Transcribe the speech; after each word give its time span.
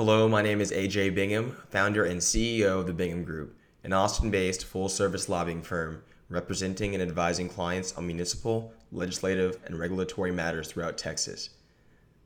Hello, 0.00 0.26
my 0.26 0.40
name 0.40 0.62
is 0.62 0.72
AJ 0.72 1.14
Bingham, 1.14 1.58
founder 1.68 2.06
and 2.06 2.22
CEO 2.22 2.80
of 2.80 2.86
the 2.86 2.92
Bingham 2.94 3.22
Group, 3.22 3.54
an 3.84 3.92
Austin 3.92 4.30
based 4.30 4.64
full 4.64 4.88
service 4.88 5.28
lobbying 5.28 5.60
firm 5.60 6.02
representing 6.30 6.94
and 6.94 7.02
advising 7.02 7.50
clients 7.50 7.94
on 7.98 8.06
municipal, 8.06 8.72
legislative, 8.90 9.58
and 9.66 9.78
regulatory 9.78 10.32
matters 10.32 10.68
throughout 10.68 10.96
Texas. 10.96 11.50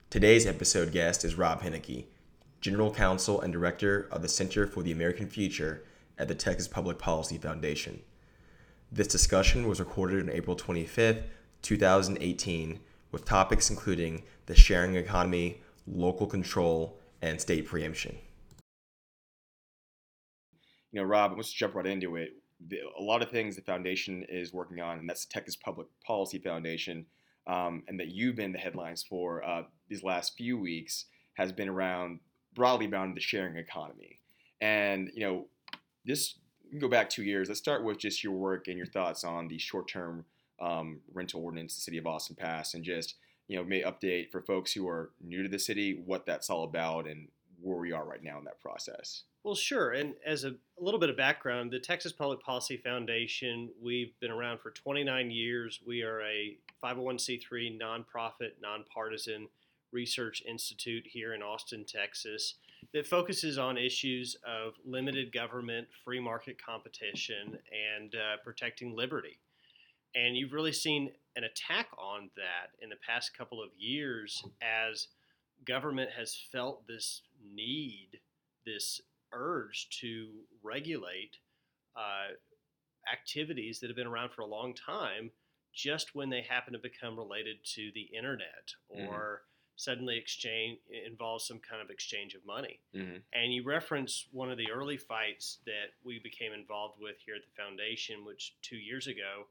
Today's 0.09 0.47
episode 0.47 0.93
guest 0.93 1.25
is 1.25 1.35
Rob 1.35 1.63
Henneke, 1.63 2.05
General 2.61 2.95
Counsel 2.95 3.41
and 3.41 3.53
Director 3.53 4.07
of 4.09 4.23
the 4.23 4.29
Center 4.29 4.69
for 4.69 4.85
the 4.85 4.93
American 4.93 5.29
Future 5.29 5.83
at 6.17 6.29
the 6.29 6.37
Texas 6.37 6.69
Public 6.69 7.01
Policy 7.01 7.39
Foundation. 7.39 8.03
This 8.93 9.09
discussion 9.09 9.67
was 9.67 9.81
recorded 9.81 10.23
on 10.23 10.31
April 10.31 10.55
25th, 10.55 11.25
2018, 11.63 12.79
with 13.11 13.25
topics 13.25 13.69
including 13.69 14.23
the 14.47 14.55
sharing 14.55 14.95
economy, 14.95 15.61
local 15.89 16.29
control, 16.29 17.01
and 17.25 17.41
state 17.41 17.65
preemption. 17.65 18.17
You 20.93 21.01
know, 21.01 21.07
Rob, 21.07 21.33
let's 21.37 21.51
jump 21.51 21.75
right 21.75 21.87
into 21.87 22.17
it. 22.17 22.35
The, 22.69 22.81
a 22.99 23.03
lot 23.03 23.23
of 23.23 23.31
things 23.31 23.57
the 23.57 23.63
foundation 23.63 24.25
is 24.29 24.53
working 24.53 24.81
on, 24.81 24.99
and 24.99 25.09
that's 25.09 25.25
Texas 25.25 25.57
Public 25.57 25.87
Policy 26.07 26.39
Foundation, 26.39 27.07
um, 27.47 27.83
and 27.89 27.99
that 27.99 28.09
you've 28.09 28.37
been 28.37 28.53
the 28.53 28.59
headlines 28.59 29.03
for 29.03 29.43
uh, 29.43 29.63
these 29.89 30.05
last 30.05 30.37
few 30.37 30.59
weeks 30.59 31.07
has 31.35 31.51
been 31.51 31.69
around 31.69 32.21
broadly 32.55 32.87
around 32.87 33.17
the 33.17 33.21
sharing 33.21 33.57
economy. 33.57 34.21
And 34.61 35.11
you 35.15 35.27
know, 35.27 35.47
this 36.05 36.35
go 36.79 36.89
back 36.89 37.09
two 37.09 37.25
years. 37.25 37.49
Let's 37.49 37.61
start 37.61 37.85
with 37.85 37.99
just 37.99 38.23
your 38.23 38.35
work 38.35 38.69
and 38.69 38.77
your 38.77 38.87
thoughts 38.87 39.25
on 39.25 39.49
the 39.49 39.59
short-term 39.59 40.25
um, 40.61 41.01
rental 41.13 41.43
ordinance 41.43 41.75
the 41.75 41.81
city 41.81 41.99
of 41.99 42.07
Austin 42.07 42.37
passed, 42.37 42.75
and 42.75 42.85
just 42.85 43.15
you 43.49 43.57
know, 43.57 43.65
may 43.65 43.83
update 43.83 44.31
for 44.31 44.41
folks 44.43 44.73
who 44.73 44.89
are 44.89 45.11
new 45.23 45.43
to 45.43 45.49
the 45.49 45.59
city 45.59 46.03
what 46.05 46.27
that's 46.27 46.51
all 46.51 46.65
about 46.65 47.07
and 47.07 47.29
where 47.61 47.79
we 47.79 47.93
are 47.93 48.05
right 48.05 48.23
now 48.23 48.39
in 48.39 48.45
that 48.45 48.61
process. 48.61 49.25
Well, 49.43 49.55
sure. 49.55 49.93
And 49.93 50.15
as 50.25 50.45
a, 50.45 50.51
a, 50.51 50.83
little 50.83 51.01
bit 51.01 51.11
of 51.11 51.17
background, 51.17 51.71
the 51.71 51.79
Texas 51.79 52.13
Public 52.13 52.41
Policy 52.41 52.79
Foundation, 52.79 53.71
we've 53.83 54.19
been 54.21 54.31
around 54.31 54.61
for 54.61 54.71
29 54.71 55.31
years. 55.31 55.81
We 55.87 56.03
are 56.03 56.23
a 56.23 56.57
501c3 56.83 57.79
nonprofit, 57.79 58.53
nonpartisan 58.63 59.49
research 59.93 60.43
institute 60.49 61.05
here 61.07 61.35
in 61.35 61.43
Austin, 61.43 61.85
Texas, 61.85 62.55
that 62.93 63.07
focuses 63.07 63.59
on 63.59 63.77
issues 63.77 64.37
of 64.47 64.75
limited 64.85 65.33
government, 65.33 65.89
free 66.05 66.21
market 66.21 66.57
competition, 66.63 67.59
and 67.99 68.15
uh, 68.15 68.37
protecting 68.43 68.97
liberty. 68.97 69.39
And 70.15 70.37
you've 70.37 70.53
really 70.53 70.73
seen 70.73 71.13
an 71.37 71.45
attack 71.45 71.89
on 71.99 72.31
that 72.37 72.71
in 72.81 72.91
the 72.91 72.97
past 73.07 73.37
couple 73.37 73.63
of 73.63 73.71
years 73.77 74.45
as 74.63 75.09
government 75.67 76.11
has 76.17 76.37
felt 76.53 76.87
this 76.87 77.23
need, 77.55 78.21
this 78.67 79.01
urge 79.33 79.89
to 80.01 80.29
regulate 80.63 81.37
uh, 81.97 82.35
activities 83.13 83.81
that 83.81 83.89
have 83.89 83.97
been 83.97 84.07
around 84.07 84.31
for 84.31 84.43
a 84.43 84.47
long 84.47 84.75
time 84.75 85.31
just 85.75 86.15
when 86.15 86.31
they 86.31 86.43
happen 86.43 86.73
to 86.73 86.79
become 86.79 87.17
related 87.17 87.57
to 87.65 87.91
the 87.95 88.09
internet 88.17 88.73
mm-hmm. 88.95 89.09
or 89.09 89.15
mm-hmm. 89.15 89.77
suddenly 89.77 90.17
exchange 90.17 90.79
involves 91.07 91.47
some 91.47 91.61
kind 91.69 91.83
of 91.83 91.91
exchange 91.91 92.35
of 92.35 92.47
money. 92.47 92.81
Mm-hmm. 92.95 93.17
And 93.33 93.53
you 93.53 93.65
reference 93.65 94.27
one 94.31 94.51
of 94.51 94.59
the 94.59 94.71
early 94.71 94.97
fights 94.97 95.59
that 95.67 95.95
we 96.05 96.21
became 96.23 96.53
involved 96.53 96.95
with 97.01 97.17
here 97.27 97.35
at 97.35 97.43
the 97.43 97.63
foundation, 97.63 98.25
which 98.25 98.55
two 98.63 98.77
years 98.77 99.09
ago 99.09 99.47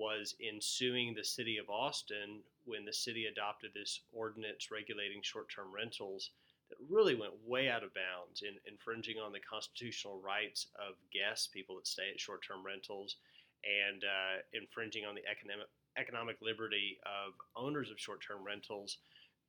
was 0.00 0.34
in 0.40 0.60
suing 0.60 1.12
the 1.12 1.24
city 1.24 1.58
of 1.58 1.68
Austin 1.68 2.40
when 2.64 2.86
the 2.86 2.92
city 2.92 3.26
adopted 3.26 3.70
this 3.74 4.00
ordinance 4.12 4.70
regulating 4.70 5.20
short 5.20 5.50
term 5.54 5.68
rentals 5.72 6.30
that 6.70 6.78
really 6.88 7.14
went 7.14 7.32
way 7.46 7.68
out 7.68 7.82
of 7.82 7.92
bounds 7.92 8.42
in 8.42 8.54
infringing 8.66 9.18
on 9.18 9.32
the 9.32 9.40
constitutional 9.40 10.20
rights 10.24 10.68
of 10.76 10.94
guests, 11.12 11.48
people 11.48 11.76
that 11.76 11.86
stay 11.86 12.08
at 12.10 12.18
short 12.20 12.40
term 12.46 12.64
rentals, 12.64 13.16
and 13.60 14.04
uh, 14.04 14.40
infringing 14.54 15.04
on 15.04 15.14
the 15.14 15.26
economic, 15.28 15.66
economic 15.98 16.36
liberty 16.40 16.98
of 17.04 17.34
owners 17.54 17.90
of 17.90 18.00
short 18.00 18.22
term 18.26 18.42
rentals. 18.42 18.98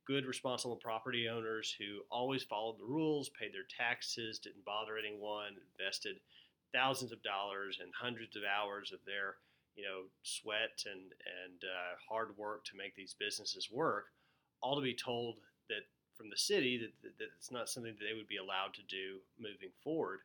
Good, 0.04 0.26
responsible 0.26 0.76
property 0.76 1.28
owners 1.28 1.74
who 1.78 2.02
always 2.10 2.42
followed 2.42 2.78
the 2.78 2.84
rules, 2.84 3.30
paid 3.30 3.54
their 3.54 3.70
taxes, 3.78 4.40
didn't 4.40 4.64
bother 4.64 4.98
anyone, 4.98 5.54
invested 5.78 6.16
thousands 6.74 7.12
of 7.12 7.22
dollars 7.22 7.78
and 7.80 7.92
hundreds 7.94 8.34
of 8.34 8.42
hours 8.42 8.90
of 8.92 8.98
their 9.06 9.36
you 9.76 9.84
know, 9.84 10.04
sweat 10.22 10.84
and 10.86 11.12
and 11.44 11.62
uh, 11.64 11.94
hard 12.08 12.36
work 12.36 12.64
to 12.66 12.76
make 12.76 12.94
these 12.94 13.14
businesses 13.18 13.68
work, 13.70 14.06
all 14.62 14.76
to 14.76 14.82
be 14.82 14.94
told 14.94 15.36
that 15.68 15.82
from 16.16 16.30
the 16.30 16.36
city 16.36 16.78
that, 16.78 17.16
that, 17.18 17.28
it's 17.36 17.50
not 17.50 17.68
something 17.68 17.94
that 17.98 18.04
they 18.04 18.16
would 18.16 18.28
be 18.28 18.36
allowed 18.36 18.74
to 18.74 18.82
do 18.82 19.18
moving 19.38 19.70
forward. 19.82 20.20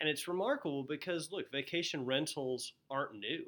And 0.00 0.08
it's 0.08 0.28
remarkable 0.28 0.82
because 0.82 1.30
look, 1.30 1.50
vacation 1.52 2.04
rentals 2.04 2.72
aren't 2.90 3.14
new. 3.14 3.44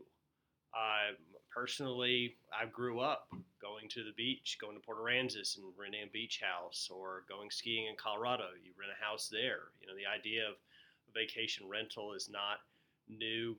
Uh, 0.75 1.15
personally, 1.55 2.37
I 2.53 2.67
grew 2.67 3.01
up 3.01 3.29
going 3.61 3.89
to 3.91 4.05
the 4.05 4.13
beach, 4.17 4.59
going 4.61 4.75
to 4.75 4.81
Port 4.81 4.99
Aransas 4.99 5.57
and 5.57 5.67
renting 5.79 6.03
a 6.03 6.11
beach 6.11 6.41
house, 6.43 6.89
or 6.91 7.25
going 7.29 7.51
skiing 7.51 7.87
in 7.87 7.97
Colorado. 7.97 8.45
You 8.63 8.73
rent 8.79 8.93
a 8.93 9.05
house 9.05 9.29
there. 9.31 9.73
You 9.81 9.87
know, 9.87 9.95
the 9.95 10.09
idea 10.09 10.49
of 10.49 10.55
a 11.09 11.13
vacation 11.13 11.69
rental 11.69 12.15
is 12.15 12.29
not 12.31 12.59
new 13.09 13.57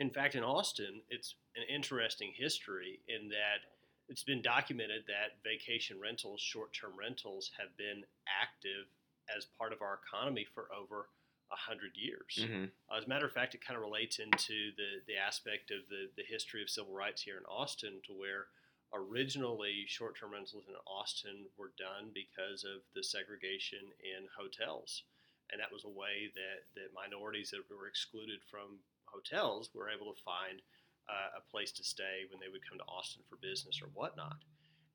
in 0.00 0.08
fact, 0.08 0.34
in 0.34 0.42
Austin, 0.42 1.02
it's 1.10 1.34
an 1.54 1.62
interesting 1.68 2.32
history 2.34 3.00
in 3.06 3.28
that 3.28 3.68
it's 4.08 4.24
been 4.24 4.40
documented 4.40 5.04
that 5.06 5.38
vacation 5.44 6.00
rentals, 6.00 6.40
short 6.40 6.72
term 6.72 6.92
rentals, 6.98 7.52
have 7.60 7.76
been 7.76 8.02
active 8.26 8.88
as 9.36 9.46
part 9.60 9.72
of 9.72 9.82
our 9.82 10.00
economy 10.02 10.46
for 10.54 10.66
over 10.72 11.06
a 11.52 11.60
hundred 11.68 11.92
years. 11.94 12.40
Mm-hmm. 12.40 12.72
Uh, 12.90 12.96
as 12.96 13.04
a 13.04 13.08
matter 13.08 13.26
of 13.26 13.36
fact, 13.36 13.54
it 13.54 13.60
kind 13.60 13.76
of 13.76 13.84
relates 13.84 14.18
into 14.18 14.72
the, 14.80 15.04
the 15.06 15.20
aspect 15.20 15.70
of 15.70 15.84
the, 15.92 16.08
the 16.16 16.26
history 16.26 16.62
of 16.62 16.70
civil 16.70 16.96
rights 16.96 17.20
here 17.20 17.36
in 17.36 17.44
Austin, 17.44 18.00
to 18.08 18.16
where 18.16 18.48
originally 18.96 19.84
short 19.86 20.16
term 20.18 20.32
rentals 20.32 20.64
in 20.66 20.74
Austin 20.88 21.44
were 21.60 21.76
done 21.76 22.08
because 22.16 22.64
of 22.64 22.80
the 22.96 23.04
segregation 23.04 23.84
in 24.00 24.26
hotels. 24.32 25.04
And 25.52 25.60
that 25.60 25.74
was 25.74 25.84
a 25.84 25.92
way 25.92 26.32
that, 26.34 26.66
that 26.78 26.96
minorities 26.96 27.50
that 27.50 27.68
were 27.68 27.86
excluded 27.86 28.40
from 28.48 28.80
hotels 29.12 29.70
were 29.74 29.90
able 29.90 30.12
to 30.12 30.22
find 30.22 30.62
uh, 31.08 31.38
a 31.38 31.50
place 31.50 31.72
to 31.72 31.84
stay 31.84 32.24
when 32.30 32.40
they 32.40 32.48
would 32.48 32.66
come 32.68 32.78
to 32.78 32.84
Austin 32.84 33.22
for 33.28 33.36
business 33.36 33.80
or 33.82 33.88
whatnot. 33.94 34.38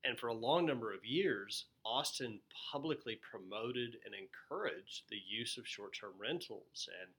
And 0.04 0.18
for 0.18 0.28
a 0.28 0.34
long 0.34 0.66
number 0.66 0.94
of 0.94 1.04
years, 1.04 1.66
Austin 1.84 2.40
publicly 2.72 3.18
promoted 3.28 3.96
and 4.04 4.14
encouraged 4.14 5.02
the 5.10 5.20
use 5.26 5.58
of 5.58 5.66
short 5.66 5.94
term 5.98 6.12
rentals 6.18 6.88
and 7.02 7.10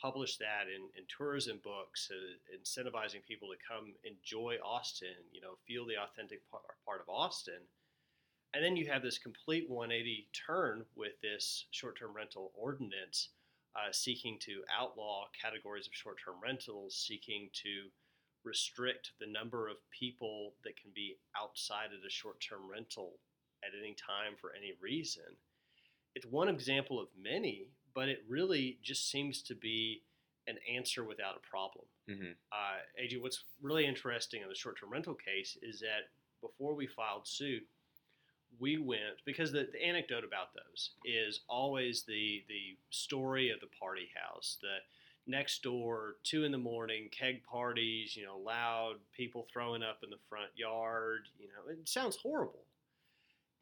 published 0.00 0.40
that 0.40 0.66
in, 0.66 0.82
in 0.98 1.04
tourism 1.06 1.60
books, 1.62 2.10
uh, 2.10 2.16
incentivizing 2.50 3.24
people 3.26 3.48
to 3.48 3.56
come 3.62 3.94
enjoy 4.02 4.56
Austin, 4.64 5.14
you 5.30 5.40
know, 5.40 5.54
feel 5.66 5.86
the 5.86 6.02
authentic 6.02 6.40
part, 6.50 7.00
of 7.00 7.08
Austin. 7.08 7.62
And 8.52 8.62
then 8.62 8.76
you 8.76 8.90
have 8.90 9.02
this 9.02 9.18
complete 9.18 9.70
180 9.70 10.28
turn 10.46 10.84
with 10.96 11.12
this 11.22 11.66
short 11.70 11.98
term 11.98 12.12
rental 12.12 12.52
ordinance 12.54 13.28
uh, 13.76 13.92
seeking 13.92 14.38
to 14.40 14.62
outlaw 14.72 15.24
categories 15.40 15.86
of 15.86 15.94
short 15.94 16.16
term 16.24 16.36
rentals, 16.42 16.96
seeking 16.96 17.48
to 17.54 17.88
restrict 18.44 19.12
the 19.20 19.26
number 19.26 19.68
of 19.68 19.76
people 19.90 20.54
that 20.64 20.76
can 20.80 20.90
be 20.94 21.16
outside 21.40 21.94
of 21.94 22.02
the 22.02 22.10
short 22.10 22.40
term 22.40 22.68
rental 22.70 23.18
at 23.64 23.70
any 23.78 23.94
time 23.94 24.34
for 24.40 24.52
any 24.56 24.72
reason. 24.80 25.36
It's 26.14 26.26
one 26.26 26.48
example 26.48 27.00
of 27.00 27.08
many, 27.18 27.68
but 27.94 28.08
it 28.08 28.24
really 28.28 28.78
just 28.82 29.10
seems 29.10 29.42
to 29.42 29.54
be 29.54 30.02
an 30.46 30.56
answer 30.72 31.04
without 31.04 31.36
a 31.36 31.48
problem. 31.48 31.84
Mm-hmm. 32.10 32.32
Uh, 32.50 33.02
AJ, 33.02 33.22
what's 33.22 33.44
really 33.62 33.86
interesting 33.86 34.42
in 34.42 34.48
the 34.48 34.54
short 34.54 34.78
term 34.78 34.90
rental 34.90 35.14
case 35.14 35.56
is 35.62 35.80
that 35.80 36.10
before 36.40 36.74
we 36.74 36.86
filed 36.86 37.26
suit, 37.26 37.62
we 38.62 38.78
went 38.78 39.18
because 39.26 39.50
the, 39.50 39.68
the 39.72 39.84
anecdote 39.84 40.22
about 40.24 40.54
those 40.54 40.90
is 41.04 41.40
always 41.48 42.04
the 42.04 42.44
the 42.48 42.78
story 42.90 43.50
of 43.50 43.58
the 43.60 43.66
party 43.78 44.08
house 44.14 44.56
the 44.62 44.76
next 45.26 45.62
door 45.62 46.14
two 46.22 46.44
in 46.44 46.52
the 46.52 46.58
morning 46.58 47.08
keg 47.10 47.42
parties 47.44 48.16
you 48.16 48.24
know 48.24 48.38
loud 48.38 48.94
people 49.14 49.46
throwing 49.52 49.82
up 49.82 49.98
in 50.04 50.10
the 50.10 50.16
front 50.28 50.50
yard 50.54 51.26
you 51.38 51.48
know 51.48 51.70
it 51.70 51.88
sounds 51.88 52.16
horrible. 52.16 52.64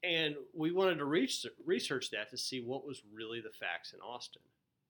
And 0.02 0.34
we 0.54 0.72
wanted 0.72 0.96
to 0.96 1.04
reach, 1.04 1.44
research 1.66 2.08
that 2.12 2.30
to 2.30 2.38
see 2.38 2.62
what 2.62 2.86
was 2.86 3.02
really 3.12 3.42
the 3.42 3.50
facts 3.50 3.92
in 3.92 4.00
austin. 4.00 4.40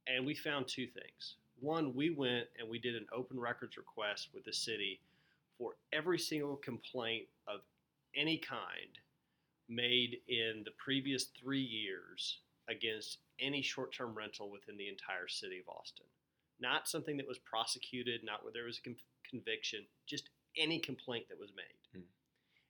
And 0.07 0.25
we 0.25 0.35
found 0.35 0.69
two 0.69 0.87
things. 0.87 1.35
One 1.59 1.95
we 1.95 2.11
went 2.11 2.47
and 2.59 2.69
we 2.69 2.79
did 2.79 2.95
an 2.95 3.07
open 3.13 3.39
records 3.39 3.77
request 3.77 4.29
with 4.33 4.45
the 4.45 4.53
city 4.53 5.01
for 5.59 5.73
every 5.93 6.19
single 6.19 6.57
complaint 6.57 7.27
of 7.49 7.61
any 8.15 8.39
kind 8.39 8.99
made 9.71 10.19
in 10.29 10.63
the 10.65 10.73
previous 10.83 11.27
three 11.41 11.63
years 11.63 12.41
against 12.69 13.19
any 13.41 13.63
short 13.63 13.95
term 13.95 14.15
rental 14.15 14.51
within 14.51 14.77
the 14.77 14.89
entire 14.89 15.29
city 15.29 15.61
of 15.61 15.69
Austin. 15.73 16.07
Not 16.61 16.89
something 16.89 17.17
that 17.17 17.29
was 17.29 17.39
prosecuted, 17.39 18.23
not 18.23 18.43
where 18.43 18.53
there 18.53 18.65
was 18.67 18.81
a 18.85 18.95
conviction, 19.29 19.87
just 20.07 20.29
any 20.59 20.79
complaint 20.79 21.27
that 21.29 21.41
was 21.41 21.53
made. 21.57 22.01
Mm. 22.01 22.05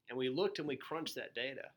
And 0.08 0.19
we 0.19 0.29
looked 0.29 0.58
and 0.58 0.69
we 0.69 0.76
crunched 0.76 1.17
that 1.17 1.35
data. 1.35 1.70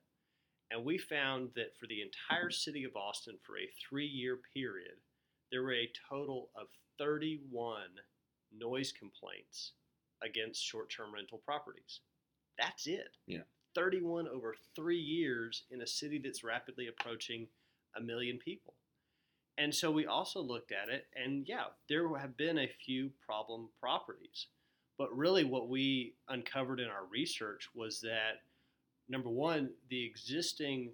And 0.70 0.84
we 0.84 0.98
found 0.98 1.50
that 1.56 1.78
for 1.80 1.88
the 1.88 2.02
entire 2.02 2.50
city 2.50 2.84
of 2.84 2.96
Austin, 2.96 3.36
for 3.46 3.58
a 3.58 3.70
three 3.88 4.08
year 4.08 4.40
period, 4.54 4.98
there 5.52 5.64
were 5.64 5.74
a 5.74 5.92
total 6.10 6.50
of 6.56 6.68
31 6.98 7.82
noise 8.56 8.92
complaints 8.92 9.74
against 10.24 10.64
short 10.64 10.90
term 10.90 11.14
rental 11.14 11.42
properties. 11.46 12.00
That's 12.58 12.88
it. 12.88 13.18
Yeah. 13.28 13.42
31 13.76 14.28
over 14.28 14.56
three 14.76 15.00
years 15.00 15.64
in 15.72 15.82
a 15.82 15.88
city 15.88 16.20
that's 16.24 16.44
rapidly 16.44 16.88
approaching 16.88 17.48
a 17.96 18.02
million 18.02 18.38
people. 18.38 18.74
And 19.58 19.74
so 19.74 19.92
we 19.92 20.08
also 20.08 20.42
looked 20.42 20.72
at 20.72 20.90
it, 20.90 21.06
and 21.16 21.48
yeah, 21.48 21.66
there 21.88 22.08
have 22.18 22.36
been 22.38 22.58
a 22.58 22.72
few 22.86 23.12
problem 23.24 23.70
properties. 23.80 24.48
But 24.98 25.16
really, 25.16 25.44
what 25.44 25.70
we 25.70 26.16
uncovered 26.30 26.80
in 26.80 26.88
our 26.88 27.06
research 27.12 27.70
was 27.76 28.02
that 28.02 28.42
number 29.10 29.30
one, 29.30 29.70
the 29.90 30.04
existing 30.06 30.92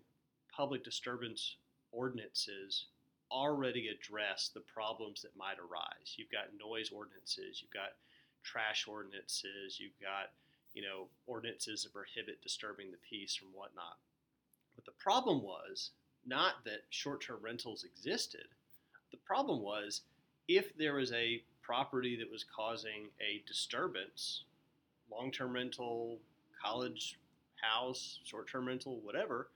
public 0.55 0.83
disturbance 0.83 1.57
ordinances 1.91 2.87
already 3.31 3.87
address 3.87 4.49
the 4.53 4.61
problems 4.61 5.21
that 5.21 5.37
might 5.37 5.57
arise. 5.59 6.15
You've 6.17 6.31
got 6.31 6.57
noise 6.59 6.89
ordinances, 6.91 7.61
you've 7.61 7.71
got 7.71 7.95
trash 8.43 8.87
ordinances, 8.87 9.79
you've 9.79 9.99
got 10.01 10.31
you 10.79 10.87
know 10.87 11.07
ordinances 11.27 11.83
that 11.83 11.93
prohibit 11.93 12.41
disturbing 12.41 12.89
the 12.89 12.97
peace 13.09 13.35
from 13.35 13.49
whatnot. 13.53 13.97
But 14.75 14.85
the 14.85 14.93
problem 14.93 15.43
was 15.43 15.91
not 16.25 16.63
that 16.63 16.83
short-term 16.89 17.39
rentals 17.41 17.83
existed. 17.83 18.45
The 19.11 19.17
problem 19.17 19.61
was 19.61 20.01
if 20.47 20.77
there 20.77 20.93
was 20.93 21.11
a 21.11 21.43
property 21.61 22.15
that 22.15 22.31
was 22.31 22.45
causing 22.45 23.09
a 23.19 23.43
disturbance, 23.45 24.43
long-term 25.11 25.53
rental, 25.53 26.19
college 26.63 27.19
house, 27.61 28.19
short-term 28.23 28.65
rental, 28.65 29.01
whatever. 29.03 29.49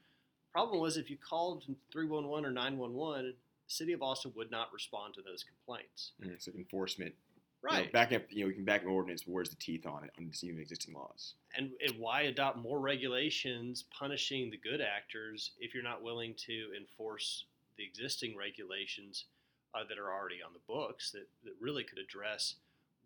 Problem 0.51 0.81
was 0.81 0.97
if 0.97 1.09
you 1.09 1.17
called 1.17 1.63
311 1.91 2.45
or 2.45 2.51
911, 2.51 3.25
the 3.27 3.33
City 3.67 3.93
of 3.93 4.01
Austin 4.01 4.33
would 4.35 4.51
not 4.51 4.73
respond 4.73 5.13
to 5.13 5.21
those 5.21 5.43
complaints. 5.43 6.11
Mm, 6.21 6.35
so 6.37 6.51
enforcement. 6.51 7.13
Right. 7.63 7.79
You 7.79 7.85
know, 7.85 7.91
back 7.93 8.11
up, 8.11 8.23
you 8.29 8.41
know, 8.41 8.47
we 8.47 8.53
can 8.53 8.65
back 8.65 8.83
an 8.83 8.89
ordinance, 8.89 9.23
but 9.23 9.31
where's 9.31 9.49
the 9.49 9.55
teeth 9.55 9.85
on 9.87 10.03
it 10.03 10.11
on 10.17 10.29
even 10.43 10.59
existing 10.59 10.93
laws? 10.93 11.35
And, 11.57 11.71
and 11.85 11.97
why 11.97 12.23
adopt 12.23 12.57
more 12.57 12.79
regulations 12.79 13.85
punishing 13.97 14.51
the 14.51 14.57
good 14.57 14.81
actors 14.81 15.51
if 15.59 15.73
you're 15.73 15.81
not 15.83 16.03
willing 16.03 16.33
to 16.45 16.71
enforce 16.77 17.45
the 17.77 17.85
existing 17.85 18.35
regulations 18.35 19.25
uh, 19.73 19.83
that 19.87 19.97
are 19.97 20.11
already 20.11 20.43
on 20.45 20.51
the 20.53 20.59
books 20.67 21.11
that, 21.11 21.27
that 21.45 21.53
really 21.59 21.83
could 21.85 21.97
address 21.99 22.55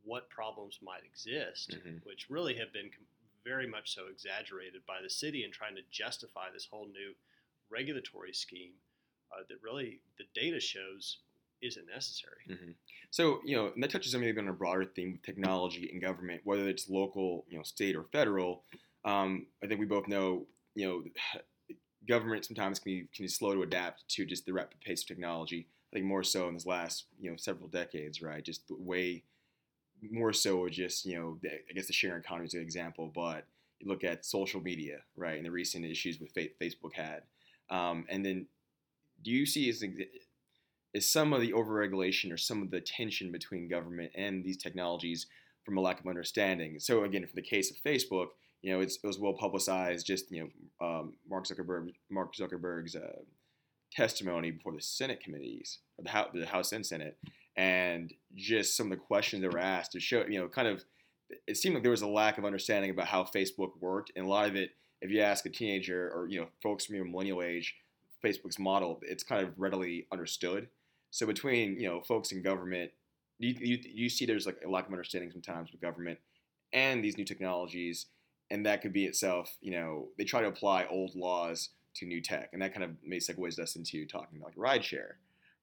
what 0.04 0.28
problems 0.30 0.80
might 0.82 1.04
exist, 1.06 1.76
Mhm. 1.86 2.04
which 2.06 2.30
really 2.30 2.56
have 2.56 2.74
been 2.74 2.90
com- 2.90 3.06
very 3.44 3.68
much 3.68 3.94
so 3.94 4.08
exaggerated 4.08 4.86
by 4.86 5.02
the 5.02 5.10
city 5.10 5.44
in 5.44 5.52
trying 5.52 5.76
to 5.76 5.82
justify 5.92 6.50
this 6.52 6.66
whole 6.66 6.88
new 6.88 7.14
regulatory 7.70 8.34
scheme 8.34 8.74
uh, 9.32 9.44
that 9.50 9.62
really 9.62 10.00
the 10.18 10.24
data 10.34 10.60
shows 10.60 11.18
isn't 11.62 11.86
necessary. 11.94 12.42
hmm 12.48 12.72
So, 13.12 13.40
you 13.46 13.56
know, 13.56 13.72
and 13.74 13.82
that 13.84 13.92
touches 13.92 14.14
on 14.16 14.22
maybe 14.22 14.40
on 14.40 14.48
a 14.48 14.54
broader 14.54 14.86
theme 14.86 15.14
with 15.14 15.24
technology 15.24 15.90
and 15.92 16.02
government, 16.02 16.42
whether 16.44 16.68
it's 16.68 16.90
local, 16.90 17.46
you 17.50 17.58
know, 17.58 17.64
state 17.64 17.96
or 17.96 18.06
federal. 18.12 18.64
Um, 19.06 19.48
I 19.64 19.68
think 19.68 19.80
we 19.80 19.86
both 19.86 20.08
know, 20.08 20.46
you 20.76 20.88
know, 20.88 21.04
government 22.08 22.46
sometimes 22.46 22.80
can 22.80 22.92
be, 22.92 23.08
can 23.14 23.26
be 23.26 23.30
slow 23.30 23.54
to 23.54 23.64
adapt 23.64 24.08
to 24.08 24.26
just 24.26 24.46
the 24.46 24.54
rapid 24.54 24.80
pace 24.82 25.02
of 25.02 25.08
technology. 25.08 25.68
I 25.92 25.98
think 25.98 26.06
more 26.06 26.24
so 26.24 26.48
in 26.48 26.54
this 26.54 26.66
last, 26.66 27.06
you 27.20 27.30
know, 27.30 27.38
several 27.38 27.68
decades, 27.70 28.22
right? 28.22 28.44
Just 28.44 28.68
the 28.68 28.76
way 28.78 29.24
more 30.12 30.34
so 30.34 30.68
just, 30.70 31.06
you 31.06 31.18
know, 31.18 31.38
the, 31.42 31.50
I 31.50 31.74
guess 31.74 31.88
the 31.88 31.94
sharing 31.94 32.20
economy 32.22 32.46
is 32.48 32.54
an 32.54 32.62
example, 32.62 33.12
but 33.14 33.46
you 33.80 33.88
look 33.88 34.04
at 34.04 34.26
social 34.26 34.62
media, 34.62 34.98
right, 35.16 35.38
and 35.38 35.46
the 35.46 35.52
recent 35.52 35.86
issues 35.86 36.20
with 36.20 36.34
Facebook 36.34 36.94
had. 36.94 37.24
Um, 37.70 38.06
and 38.10 38.26
then 38.26 38.48
do 39.24 39.32
you 39.32 39.46
see 39.46 39.70
as 39.70 39.84
is 40.94 41.10
some 41.10 41.34
of 41.34 41.42
the 41.42 41.52
overregulation 41.52 42.32
or 42.32 42.38
some 42.38 42.62
of 42.62 42.72
the 42.72 42.82
tension 42.82 43.32
between 43.32 43.70
government 43.70 44.12
and 44.16 44.44
these 44.44 44.58
technologies 44.58 45.28
from 45.64 45.78
a 45.78 45.82
lack 45.82 46.00
of 46.00 46.08
understanding. 46.08 46.80
So 46.80 47.04
again, 47.04 47.26
for 47.28 47.36
the 47.36 47.42
case 47.42 47.70
of 47.70 47.78
Facebook, 47.78 48.28
you 48.62 48.74
know, 48.74 48.82
it 48.82 48.98
was 49.04 49.20
well 49.20 49.34
publicized. 49.34 50.06
Just 50.06 50.32
you 50.32 50.50
know, 50.80 50.86
um, 50.86 51.14
Mark 51.30 51.46
Zuckerberg, 51.46 51.90
Mark 52.10 52.36
Zuckerberg's 52.36 52.96
uh, 52.96 53.22
testimony 53.92 54.52
before 54.52 54.74
the 54.74 54.82
Senate 54.82 55.22
committees, 55.22 55.80
or 55.98 56.04
the 56.04 56.10
House, 56.10 56.30
the 56.34 56.46
House 56.46 56.72
and 56.72 56.86
Senate, 56.86 57.18
and 57.56 58.14
just 58.36 58.76
some 58.76 58.88
of 58.88 58.92
the 58.92 59.04
questions 59.04 59.42
that 59.42 59.54
were 59.54 59.60
asked 59.60 59.92
to 59.92 60.00
show, 60.00 60.26
you 60.28 60.40
know, 60.40 60.48
kind 60.48 60.68
of, 60.68 60.84
it 61.48 61.58
seemed 61.58 61.76
like 61.76 61.84
there 61.84 61.92
was 61.92 62.02
a 62.02 62.08
lack 62.08 62.38
of 62.38 62.46
understanding 62.46 62.92
about 62.92 63.08
how 63.08 63.24
Facebook 63.24 63.72
worked, 63.80 64.12
and 64.16 64.26
a 64.26 64.30
lot 64.30 64.48
of 64.48 64.56
it, 64.56 64.72
if 65.02 65.12
you 65.12 65.22
ask 65.22 65.46
a 65.46 65.50
teenager 65.50 66.12
or 66.14 66.28
you 66.28 66.40
know, 66.40 66.48
folks 66.64 66.86
from 66.86 66.96
your 66.96 67.06
millennial 67.06 67.44
age, 67.44 67.76
Facebook's 68.24 68.60
model, 68.60 69.00
it's 69.04 69.24
kind 69.24 69.46
of 69.46 69.54
readily 69.58 70.08
understood. 70.12 70.68
So 71.12 71.26
between 71.26 71.80
you 71.80 71.88
know 71.88 72.02
folks 72.02 72.32
in 72.32 72.42
government, 72.42 72.92
you, 73.40 73.56
you, 73.60 73.80
you 73.84 74.10
see 74.10 74.26
there's 74.26 74.46
like 74.46 74.58
a 74.66 74.70
lack 74.70 74.88
of 74.88 74.92
understanding 74.92 75.32
sometimes 75.32 75.72
with 75.72 75.82
government 75.82 76.20
and 76.74 77.04
these 77.04 77.18
new 77.18 77.26
technologies, 77.26 78.08
and 78.50 78.66
that 78.66 78.82
could 78.82 78.94
be 78.94 79.06
itself. 79.06 79.58
You 79.62 79.72
know, 79.72 80.08
they 80.18 80.24
try 80.24 80.42
to 80.42 80.48
apply 80.48 80.86
old 80.86 81.16
laws 81.16 81.70
to 81.96 82.06
new 82.06 82.22
tech, 82.22 82.50
and 82.54 82.62
that 82.62 82.74
kind 82.74 82.84
of 82.84 82.92
may 83.04 83.18
segues 83.18 83.60
us 83.60 83.76
into 83.76 84.06
talking 84.06 84.40
about 84.40 84.58
like 84.58 84.82
rideshare, 84.82 85.14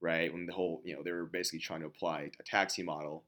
right? 0.01 0.33
When 0.33 0.47
the 0.47 0.53
whole 0.53 0.81
you 0.85 0.95
know 0.95 1.03
they 1.03 1.13
were 1.13 1.27
basically 1.27 1.61
trying 1.61 1.81
to 1.81 1.87
apply 1.87 2.31
a 2.41 2.43
taxi 2.43 2.83
model 2.83 3.25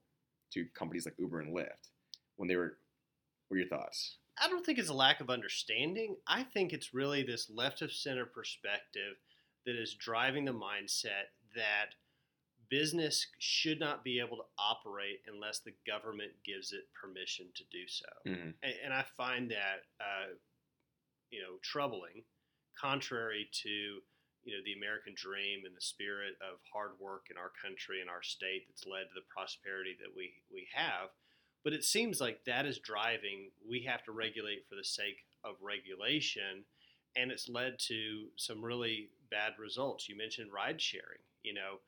to 0.52 0.64
companies 0.74 1.04
like 1.04 1.14
Uber 1.18 1.40
and 1.40 1.54
Lyft 1.54 1.90
when 2.36 2.48
they 2.48 2.56
were. 2.56 2.78
What 3.48 3.54
are 3.54 3.58
your 3.60 3.68
thoughts? 3.68 4.16
I 4.42 4.48
don't 4.48 4.64
think 4.64 4.78
it's 4.78 4.90
a 4.90 4.94
lack 4.94 5.20
of 5.20 5.30
understanding. 5.30 6.16
I 6.26 6.42
think 6.42 6.72
it's 6.72 6.92
really 6.92 7.22
this 7.22 7.50
left 7.54 7.82
of 7.82 7.92
center 7.92 8.26
perspective 8.26 9.16
that 9.64 9.76
is 9.80 9.94
driving 9.94 10.44
the 10.44 10.52
mindset 10.52 11.32
that 11.54 11.94
business 12.68 13.26
should 13.38 13.80
not 13.80 14.04
be 14.04 14.20
able 14.20 14.36
to 14.36 14.48
operate 14.58 15.20
unless 15.32 15.60
the 15.60 15.74
government 15.86 16.32
gives 16.44 16.72
it 16.72 16.88
permission 17.00 17.46
to 17.54 17.64
do 17.70 17.86
so. 17.86 18.10
Mm-hmm. 18.26 18.50
And, 18.62 18.74
and 18.84 18.94
I 18.94 19.04
find 19.16 19.50
that, 19.50 19.86
uh, 20.00 20.34
you 21.30 21.40
know, 21.40 21.58
troubling, 21.62 22.22
contrary 22.78 23.48
to, 23.62 24.02
you 24.44 24.52
know, 24.54 24.62
the 24.64 24.74
American 24.74 25.14
dream 25.16 25.64
and 25.64 25.76
the 25.76 25.80
spirit 25.80 26.34
of 26.42 26.58
hard 26.72 26.92
work 27.00 27.26
in 27.30 27.36
our 27.36 27.52
country 27.62 28.00
and 28.00 28.10
our 28.10 28.22
state 28.22 28.66
that's 28.68 28.86
led 28.86 29.10
to 29.10 29.14
the 29.14 29.26
prosperity 29.30 29.96
that 30.00 30.14
we, 30.14 30.34
we 30.52 30.68
have. 30.74 31.10
But 31.66 31.72
it 31.72 31.82
seems 31.82 32.20
like 32.20 32.44
that 32.44 32.64
is 32.64 32.78
driving, 32.78 33.50
we 33.68 33.82
have 33.88 34.04
to 34.04 34.12
regulate 34.12 34.68
for 34.68 34.76
the 34.76 34.84
sake 34.84 35.24
of 35.42 35.56
regulation. 35.60 36.62
And 37.16 37.32
it's 37.32 37.48
led 37.48 37.80
to 37.88 38.26
some 38.36 38.64
really 38.64 39.08
bad 39.32 39.54
results. 39.58 40.08
You 40.08 40.16
mentioned 40.16 40.52
ride 40.52 40.80
sharing, 40.80 41.18
you 41.42 41.54
know, 41.54 41.80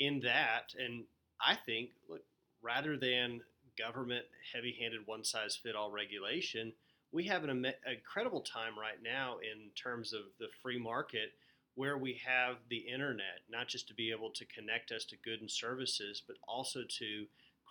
in 0.00 0.18
that. 0.22 0.74
And 0.76 1.04
I 1.40 1.54
think, 1.54 1.90
look, 2.08 2.22
rather 2.60 2.96
than 2.96 3.40
government 3.78 4.24
heavy 4.52 4.76
handed, 4.80 5.06
one 5.06 5.22
size 5.22 5.54
fit 5.54 5.76
all 5.76 5.92
regulation, 5.92 6.72
we 7.12 7.22
have 7.26 7.44
an 7.44 7.66
incredible 7.86 8.40
time 8.40 8.76
right 8.76 9.00
now 9.00 9.36
in 9.36 9.70
terms 9.80 10.12
of 10.12 10.22
the 10.40 10.48
free 10.60 10.80
market 10.80 11.34
where 11.76 11.98
we 11.98 12.20
have 12.26 12.56
the 12.68 12.78
internet, 12.78 13.42
not 13.48 13.68
just 13.68 13.86
to 13.86 13.94
be 13.94 14.10
able 14.10 14.30
to 14.30 14.44
connect 14.46 14.90
us 14.90 15.04
to 15.04 15.16
goods 15.18 15.40
and 15.40 15.48
services, 15.48 16.20
but 16.26 16.34
also 16.48 16.80
to 16.98 17.26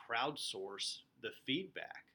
crowdsource 0.09 0.99
the 1.21 1.31
feedback 1.45 2.05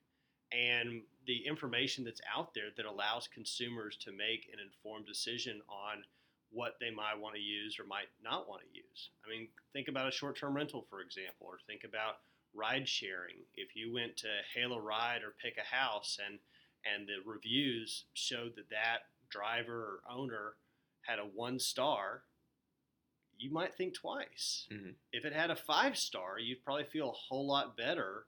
and 0.53 1.03
the 1.27 1.47
information 1.47 2.05
that's 2.05 2.21
out 2.35 2.55
there 2.55 2.71
that 2.77 2.87
allows 2.87 3.29
consumers 3.29 3.97
to 3.97 4.13
make 4.13 4.49
an 4.53 4.59
informed 4.61 5.07
decision 5.07 5.61
on 5.69 6.05
what 6.51 6.75
they 6.81 6.91
might 6.91 7.19
want 7.19 7.35
to 7.35 7.41
use 7.41 7.79
or 7.81 7.85
might 7.87 8.09
not 8.23 8.49
want 8.49 8.63
to 8.63 8.69
use. 8.77 9.11
I 9.27 9.31
mean, 9.31 9.49
think 9.73 9.89
about 9.89 10.09
a 10.09 10.13
short 10.13 10.39
term 10.39 10.55
rental, 10.55 10.87
for 10.89 11.01
example, 11.01 11.47
or 11.47 11.59
think 11.67 11.83
about 11.85 12.19
ride 12.55 12.89
sharing. 12.89 13.37
If 13.55 13.75
you 13.75 13.93
went 13.93 14.17
to 14.19 14.29
hail 14.55 14.73
a 14.75 14.81
ride 14.81 15.23
or 15.23 15.35
pick 15.43 15.57
a 15.59 15.75
house 15.75 16.19
and 16.25 16.39
and 16.87 17.09
the 17.09 17.17
reviews 17.25 18.05
showed 18.13 18.55
that 18.57 18.69
that 18.69 18.99
driver 19.31 20.01
or 20.07 20.13
owner 20.13 20.55
had 21.01 21.19
a 21.19 21.23
one 21.23 21.59
star, 21.59 22.25
you 23.39 23.51
might 23.51 23.75
think 23.75 23.95
twice. 23.95 24.69
Mhm. 24.71 24.95
If 25.11 25.25
it 25.25 25.33
had 25.33 25.51
a 25.51 25.57
five 25.57 25.97
star, 25.99 26.39
you'd 26.39 26.63
probably 26.63 26.85
feel 26.85 27.09
a 27.09 27.13
whole 27.13 27.47
lot 27.47 27.77
better 27.77 28.27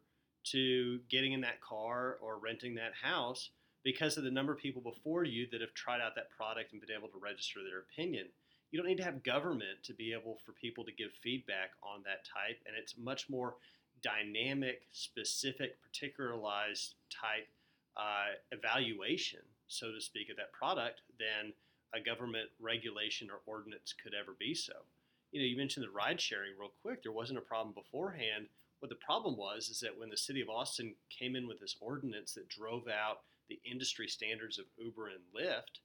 to 0.53 1.01
getting 1.09 1.33
in 1.33 1.41
that 1.43 1.61
car 1.61 2.19
or 2.21 2.39
renting 2.39 2.75
that 2.75 2.93
house 3.01 3.51
because 3.85 4.17
of 4.17 4.25
the 4.25 4.31
number 4.31 4.53
of 4.53 4.59
people 4.59 4.83
before 4.83 5.25
you 5.25 5.47
that 5.53 5.61
have 5.61 5.75
tried 5.75 6.01
out 6.01 6.15
that 6.17 6.31
product 6.37 6.73
and 6.73 6.81
been 6.81 6.97
able 6.97 7.09
to 7.09 7.19
register 7.19 7.61
their 7.63 7.81
opinion. 7.81 8.27
You 8.71 8.79
don't 8.79 8.89
need 8.89 8.99
to 8.99 9.05
have 9.05 9.23
government 9.23 9.83
to 9.85 9.95
be 9.95 10.13
able 10.13 10.39
for 10.45 10.53
people 10.53 10.85
to 10.85 10.93
give 10.93 11.11
feedback 11.23 11.71
on 11.83 12.03
that 12.05 12.27
type, 12.27 12.59
and 12.67 12.75
it's 12.77 12.99
much 12.99 13.31
more 13.31 13.55
dynamic, 14.03 14.83
specific, 14.93 15.77
particularized 15.81 16.95
type 17.11 17.49
uh, 17.97 18.35
evaluation, 18.51 19.41
so 19.69 19.93
to 19.93 20.01
speak, 20.01 20.31
of 20.31 20.37
that 20.37 20.53
product 20.53 21.03
than 21.19 21.53
a 21.95 22.01
government 22.05 22.49
regulation 22.61 23.29
or 23.31 23.41
ordinance 23.47 23.95
could 24.03 24.13
ever 24.15 24.37
be 24.39 24.55
so. 24.55 24.75
You 25.33 25.41
know, 25.41 25.47
you 25.47 25.57
mentioned 25.57 25.87
the 25.87 25.91
ride 25.91 26.21
sharing 26.21 26.53
real 26.59 26.73
quick. 26.83 27.03
There 27.03 27.13
wasn't 27.13 27.39
a 27.39 27.43
problem 27.43 27.75
beforehand. 27.75 28.47
What 28.81 28.91
the 28.91 28.97
problem 28.97 29.37
was 29.37 29.69
is 29.69 29.81
that 29.81 29.97
when 29.99 30.11
the 30.11 30.17
city 30.17 30.41
of 30.41 30.49
Austin 30.49 30.95
came 31.11 31.35
in 31.35 31.47
with 31.49 31.61
this 31.61 31.77
ordinance 31.81 32.35
that 32.35 32.49
drove 32.49 32.89
out 32.89 33.21
the 33.49 33.59
industry 33.65 34.09
standards 34.09 34.59
of 34.59 34.67
Uber 34.79 35.09
and 35.09 35.21
Lyft, 35.35 35.81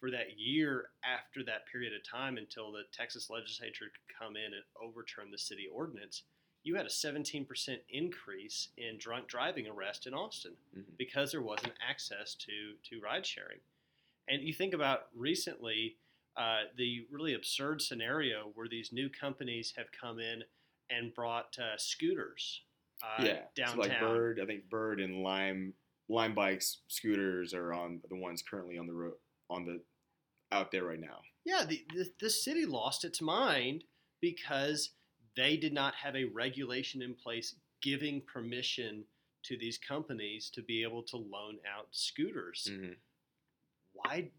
for 0.00 0.10
that 0.10 0.36
year 0.38 0.86
after 1.04 1.44
that 1.44 1.66
period 1.70 1.92
of 1.94 2.02
time 2.08 2.36
until 2.36 2.72
the 2.72 2.82
Texas 2.92 3.30
legislature 3.30 3.84
could 3.84 4.16
come 4.18 4.36
in 4.36 4.52
and 4.54 4.64
overturn 4.82 5.30
the 5.30 5.38
city 5.38 5.68
ordinance, 5.72 6.22
you 6.64 6.74
had 6.74 6.86
a 6.86 6.88
17% 6.88 7.46
increase 7.88 8.68
in 8.76 8.98
drunk 8.98 9.28
driving 9.28 9.68
arrest 9.68 10.06
in 10.06 10.14
Austin 10.14 10.56
Mhm. 10.76 10.96
because 10.96 11.30
there 11.30 11.42
wasn't 11.42 11.74
access 11.80 12.34
to, 12.36 12.76
to 12.84 13.00
ride 13.00 13.26
sharing. 13.26 13.60
And 14.28 14.42
you 14.42 14.52
think 14.54 14.74
about 14.74 15.08
recently 15.14 15.98
uh, 16.36 16.62
the 16.76 17.06
really 17.10 17.34
absurd 17.34 17.82
scenario 17.82 18.50
where 18.54 18.66
these 18.66 18.90
new 18.90 19.10
companies 19.10 19.72
have 19.76 19.92
come 19.92 20.18
in 20.18 20.42
and 20.90 21.14
brought 21.14 21.56
uh, 21.58 21.76
scooters 21.76 22.62
uh, 23.02 23.24
yeah, 23.24 23.38
downtown. 23.56 23.84
So 23.84 23.88
like 23.88 24.00
Bird, 24.00 24.40
I 24.42 24.46
think 24.46 24.68
Bird 24.70 25.00
and 25.00 25.22
Lime 25.22 25.74
Lime 26.08 26.34
bikes, 26.34 26.78
scooters 26.88 27.54
are 27.54 27.72
on 27.72 28.00
the 28.08 28.16
ones 28.16 28.42
currently 28.42 28.78
on 28.78 28.86
the 28.86 28.92
road 28.92 29.14
on 29.48 29.64
the 29.64 29.80
out 30.50 30.70
there 30.70 30.84
right 30.84 31.00
now. 31.00 31.20
Yeah, 31.44 31.64
the, 31.66 31.84
the, 31.94 32.06
the 32.20 32.30
city 32.30 32.66
lost 32.66 33.04
its 33.04 33.20
mind 33.20 33.84
because 34.20 34.90
they 35.36 35.56
did 35.56 35.72
not 35.72 35.94
have 35.94 36.14
a 36.14 36.26
regulation 36.26 37.02
in 37.02 37.14
place 37.14 37.54
giving 37.82 38.22
permission 38.32 39.04
to 39.44 39.56
these 39.58 39.78
companies 39.78 40.50
to 40.50 40.62
be 40.62 40.82
able 40.82 41.02
to 41.02 41.16
loan 41.16 41.58
out 41.66 41.88
scooters. 41.90 42.68
Mhm. 42.70 42.94
Why 43.92 44.30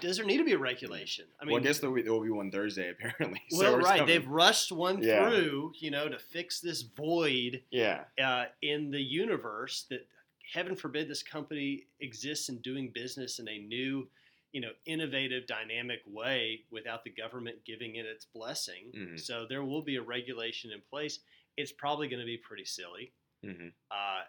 does 0.00 0.16
there 0.16 0.26
need 0.26 0.38
to 0.38 0.44
be 0.44 0.52
a 0.52 0.58
regulation? 0.58 1.26
I 1.40 1.44
mean, 1.44 1.52
well, 1.54 1.60
I 1.62 1.64
guess 1.64 1.78
there 1.80 1.90
will, 1.90 1.96
be, 1.96 2.02
there 2.02 2.12
will 2.12 2.22
be 2.22 2.30
one 2.30 2.50
Thursday 2.50 2.90
apparently. 2.98 3.40
so 3.50 3.58
well, 3.58 3.78
right, 3.78 3.98
coming. 4.00 4.06
they've 4.06 4.28
rushed 4.28 4.72
one 4.72 5.02
Yeah. 5.02 5.28
through, 5.28 5.72
you 5.78 5.90
know, 5.90 6.08
to 6.08 6.18
fix 6.18 6.60
this 6.60 6.82
void 6.82 7.62
yeah, 7.70 8.04
uh, 8.22 8.46
in 8.62 8.90
the 8.90 9.00
universe 9.02 9.86
that 9.90 10.06
heaven 10.52 10.74
forbid 10.74 11.08
this 11.08 11.22
company 11.22 11.86
exists 12.00 12.48
and 12.48 12.62
doing 12.62 12.90
business 12.94 13.38
in 13.38 13.48
a 13.48 13.58
new 13.58 14.08
you 14.52 14.62
know 14.62 14.70
innovative 14.86 15.46
dynamic 15.46 16.00
way 16.06 16.60
without 16.70 17.04
the 17.04 17.10
government 17.10 17.56
giving 17.66 17.96
it 17.96 18.06
its 18.06 18.24
blessing 18.24 18.90
Mhm. 18.96 19.20
so 19.20 19.44
there 19.46 19.62
will 19.62 19.82
be 19.82 19.96
a 19.96 20.02
regulation 20.02 20.70
in 20.72 20.80
place 20.88 21.20
it's 21.58 21.70
probably 21.72 22.08
going 22.08 22.20
to 22.20 22.24
be 22.26 22.38
pretty 22.38 22.64
silly 22.64 23.12
hmm 23.44 23.68
uh, 23.90 24.22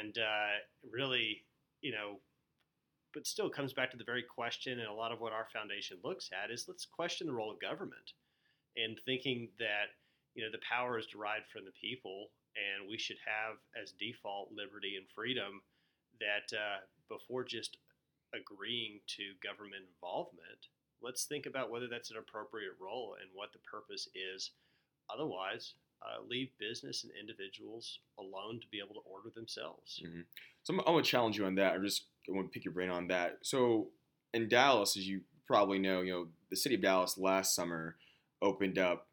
and 0.00 0.18
uh, 0.18 0.54
really 0.90 1.44
you 1.80 1.92
know 1.92 2.18
but 3.14 3.26
still 3.26 3.50
comes 3.50 3.72
back 3.72 3.90
to 3.90 3.96
the 3.96 4.04
very 4.04 4.22
question 4.22 4.80
and 4.80 4.88
a 4.88 4.92
lot 4.92 5.12
of 5.12 5.20
what 5.20 5.32
our 5.32 5.46
foundation 5.52 5.98
looks 6.02 6.30
at 6.32 6.50
is 6.50 6.66
let's 6.68 6.86
question 6.86 7.26
the 7.26 7.32
role 7.32 7.50
of 7.50 7.60
government 7.60 8.12
and 8.76 8.98
thinking 9.04 9.48
that 9.58 9.92
you 10.34 10.42
know 10.42 10.50
the 10.50 10.66
power 10.68 10.98
is 10.98 11.06
derived 11.06 11.48
from 11.52 11.64
the 11.64 11.78
people 11.80 12.28
and 12.56 12.88
we 12.88 12.98
should 12.98 13.18
have 13.24 13.56
as 13.80 13.92
default 13.92 14.50
liberty 14.52 14.96
and 14.96 15.06
freedom 15.14 15.60
that 16.20 16.54
uh, 16.56 16.80
before 17.08 17.44
just 17.44 17.78
agreeing 18.34 19.00
to 19.06 19.36
government 19.42 19.84
involvement 19.94 20.68
let's 21.02 21.24
think 21.24 21.46
about 21.46 21.70
whether 21.70 21.88
that's 21.88 22.10
an 22.10 22.16
appropriate 22.16 22.72
role 22.80 23.16
and 23.20 23.28
what 23.34 23.52
the 23.52 23.58
purpose 23.58 24.08
is. 24.14 24.52
Otherwise 25.12 25.74
uh, 26.04 26.22
leave 26.28 26.48
business 26.58 27.04
and 27.04 27.12
individuals 27.18 28.00
alone 28.18 28.60
to 28.60 28.66
be 28.70 28.78
able 28.78 28.94
to 28.94 29.08
order 29.08 29.30
themselves 29.34 30.00
So 30.64 30.74
I'm, 30.74 30.80
I'm 30.80 30.86
gonna 30.86 31.02
challenge 31.02 31.38
you 31.38 31.46
on 31.46 31.54
that. 31.56 31.74
I 31.74 31.78
just 31.78 32.06
want 32.28 32.46
to 32.46 32.52
pick 32.52 32.64
your 32.64 32.74
brain 32.74 32.90
on 32.90 33.08
that. 33.08 33.38
So 33.42 33.88
in 34.34 34.48
Dallas, 34.48 34.96
as 34.96 35.06
you 35.06 35.20
probably 35.46 35.78
know, 35.78 36.02
you 36.02 36.12
know 36.12 36.26
the 36.50 36.56
city 36.56 36.74
of 36.76 36.82
Dallas 36.82 37.18
last 37.18 37.54
summer 37.54 37.96
opened 38.40 38.78
up. 38.78 39.06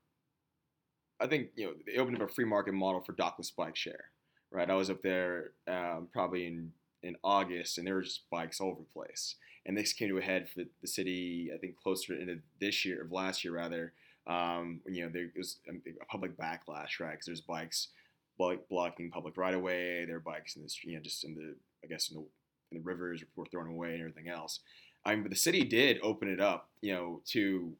I 1.19 1.27
think 1.27 1.49
you 1.55 1.65
know 1.65 1.73
they 1.85 1.99
opened 1.99 2.21
up 2.21 2.29
a 2.29 2.33
free 2.33 2.45
market 2.45 2.73
model 2.73 3.01
for 3.01 3.13
dockless 3.13 3.55
bike 3.55 3.75
share. 3.75 4.05
Right, 4.51 4.69
I 4.69 4.73
was 4.73 4.89
up 4.89 5.03
there 5.03 5.51
um, 5.67 6.07
probably 6.11 6.47
in 6.47 6.71
in 7.03 7.15
August, 7.23 7.77
and 7.77 7.85
there 7.85 7.95
were 7.95 8.01
just 8.01 8.29
bikes 8.29 8.59
all 8.59 8.71
over 8.71 8.81
the 8.81 8.93
place. 8.93 9.35
And 9.65 9.77
this 9.77 9.93
came 9.93 10.09
to 10.09 10.17
a 10.17 10.21
head 10.21 10.49
for 10.49 10.63
the 10.81 10.87
city. 10.87 11.51
I 11.53 11.57
think 11.57 11.75
closer 11.75 12.07
to 12.07 12.15
the 12.15 12.21
end 12.21 12.31
of 12.31 12.37
this 12.59 12.85
year, 12.85 13.03
of 13.03 13.11
last 13.11 13.43
year 13.43 13.53
rather. 13.53 13.93
Um, 14.29 14.81
you 14.87 15.03
know, 15.03 15.11
there 15.11 15.31
was 15.35 15.57
a 15.67 16.05
public 16.05 16.37
backlash, 16.37 16.99
right? 16.99 17.11
Because 17.11 17.25
there's 17.25 17.41
bikes 17.41 17.89
block, 18.37 18.59
blocking 18.69 19.09
public 19.09 19.35
right 19.37 19.55
of 19.55 19.61
way. 19.61 20.05
There 20.05 20.17
are 20.17 20.21
bikes 20.21 20.55
in 20.55 20.61
the 20.61 20.69
you 20.83 20.95
know, 20.95 21.01
just 21.01 21.23
in 21.23 21.33
the, 21.33 21.55
I 21.83 21.87
guess, 21.87 22.09
in 22.09 22.17
the, 22.17 22.25
in 22.71 22.77
the 22.77 22.83
rivers 22.83 23.23
were 23.35 23.45
thrown 23.45 23.67
away 23.67 23.93
and 23.93 23.99
everything 23.99 24.29
else. 24.29 24.59
I 25.03 25.13
mean, 25.13 25.23
but 25.23 25.31
the 25.31 25.37
city 25.37 25.63
did 25.63 25.99
open 26.03 26.29
it 26.29 26.39
up, 26.39 26.69
you 26.81 26.93
know, 26.93 27.21
to 27.29 27.73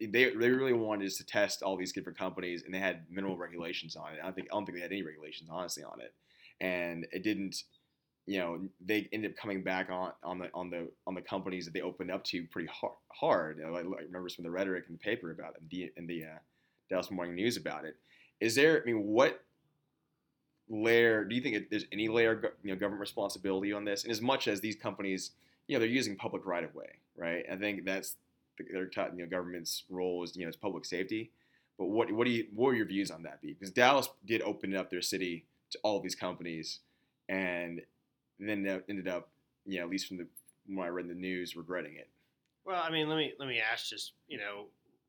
they, 0.00 0.06
they 0.06 0.30
really 0.30 0.72
wanted 0.72 1.06
us 1.06 1.16
to 1.16 1.26
test 1.26 1.62
all 1.62 1.76
these 1.76 1.92
different 1.92 2.18
companies, 2.18 2.62
and 2.62 2.72
they 2.72 2.78
had 2.78 3.04
minimal 3.10 3.36
regulations 3.36 3.96
on 3.96 4.12
it. 4.12 4.18
I 4.20 4.24
don't 4.24 4.34
think 4.34 4.48
I 4.50 4.54
don't 4.54 4.64
think 4.66 4.76
they 4.76 4.82
had 4.82 4.92
any 4.92 5.02
regulations 5.02 5.48
honestly 5.50 5.82
on 5.82 6.00
it, 6.00 6.14
and 6.60 7.06
it 7.12 7.22
didn't. 7.22 7.64
You 8.26 8.38
know, 8.38 8.60
they 8.84 9.08
ended 9.12 9.32
up 9.32 9.36
coming 9.36 9.62
back 9.62 9.90
on 9.90 10.12
on 10.22 10.38
the 10.38 10.48
on 10.54 10.70
the 10.70 10.88
on 11.06 11.14
the 11.14 11.22
companies 11.22 11.64
that 11.64 11.74
they 11.74 11.80
opened 11.80 12.10
up 12.10 12.22
to 12.24 12.44
pretty 12.44 12.68
hard. 12.68 12.94
hard. 13.08 13.60
I, 13.64 13.68
I 13.68 13.80
remember 13.80 14.28
some 14.28 14.44
of 14.44 14.50
the 14.50 14.56
rhetoric 14.56 14.84
in 14.88 14.94
the 14.94 14.98
paper 14.98 15.32
about 15.32 15.54
it, 15.56 15.68
the, 15.70 15.92
in 15.96 16.06
the 16.06 16.24
uh, 16.24 16.38
Dallas 16.88 17.10
Morning 17.10 17.34
News 17.34 17.56
about 17.56 17.84
it. 17.84 17.96
Is 18.40 18.54
there? 18.54 18.80
I 18.80 18.84
mean, 18.84 19.06
what 19.06 19.42
layer 20.68 21.24
do 21.24 21.34
you 21.34 21.40
think 21.40 21.68
there's 21.70 21.86
any 21.92 22.08
layer 22.08 22.54
you 22.62 22.72
know 22.72 22.78
government 22.78 23.00
responsibility 23.00 23.72
on 23.72 23.84
this? 23.84 24.04
And 24.04 24.12
as 24.12 24.20
much 24.20 24.46
as 24.46 24.60
these 24.60 24.76
companies, 24.76 25.32
you 25.66 25.76
know, 25.76 25.80
they're 25.80 25.88
using 25.88 26.16
public 26.16 26.46
right 26.46 26.64
of 26.64 26.74
way, 26.74 26.90
right? 27.16 27.44
I 27.50 27.56
think 27.56 27.84
that's 27.84 28.16
the, 28.58 28.64
their 28.72 28.86
t- 28.86 29.16
you 29.16 29.22
know 29.22 29.28
government's 29.28 29.84
role 29.90 30.22
is 30.22 30.36
you 30.36 30.42
know 30.42 30.48
it's 30.48 30.56
public 30.56 30.84
safety. 30.84 31.30
But 31.78 31.86
what 31.86 32.12
what 32.12 32.24
do 32.26 32.30
you 32.30 32.46
what 32.54 32.68
are 32.68 32.74
your 32.74 32.86
views 32.86 33.10
on 33.10 33.22
that? 33.24 33.40
Be 33.40 33.52
because 33.52 33.70
Dallas 33.70 34.08
did 34.26 34.42
open 34.42 34.74
up 34.76 34.90
their 34.90 35.02
city 35.02 35.44
to 35.70 35.78
all 35.82 36.00
these 36.00 36.14
companies, 36.14 36.80
and 37.28 37.80
then 38.48 38.62
they 38.62 38.80
ended 38.88 39.08
up 39.08 39.28
you 39.64 39.78
know 39.78 39.84
at 39.84 39.90
least 39.90 40.08
from 40.08 40.18
the 40.18 40.26
when 40.66 40.86
I 40.86 40.90
read 40.90 41.08
the 41.08 41.14
news 41.14 41.56
regretting 41.56 41.96
it. 41.96 42.08
Well, 42.64 42.80
I 42.82 42.90
mean, 42.90 43.08
let 43.08 43.16
me 43.16 43.32
let 43.38 43.48
me 43.48 43.60
ask 43.60 43.88
just 43.88 44.12
you 44.28 44.38
know 44.38 44.66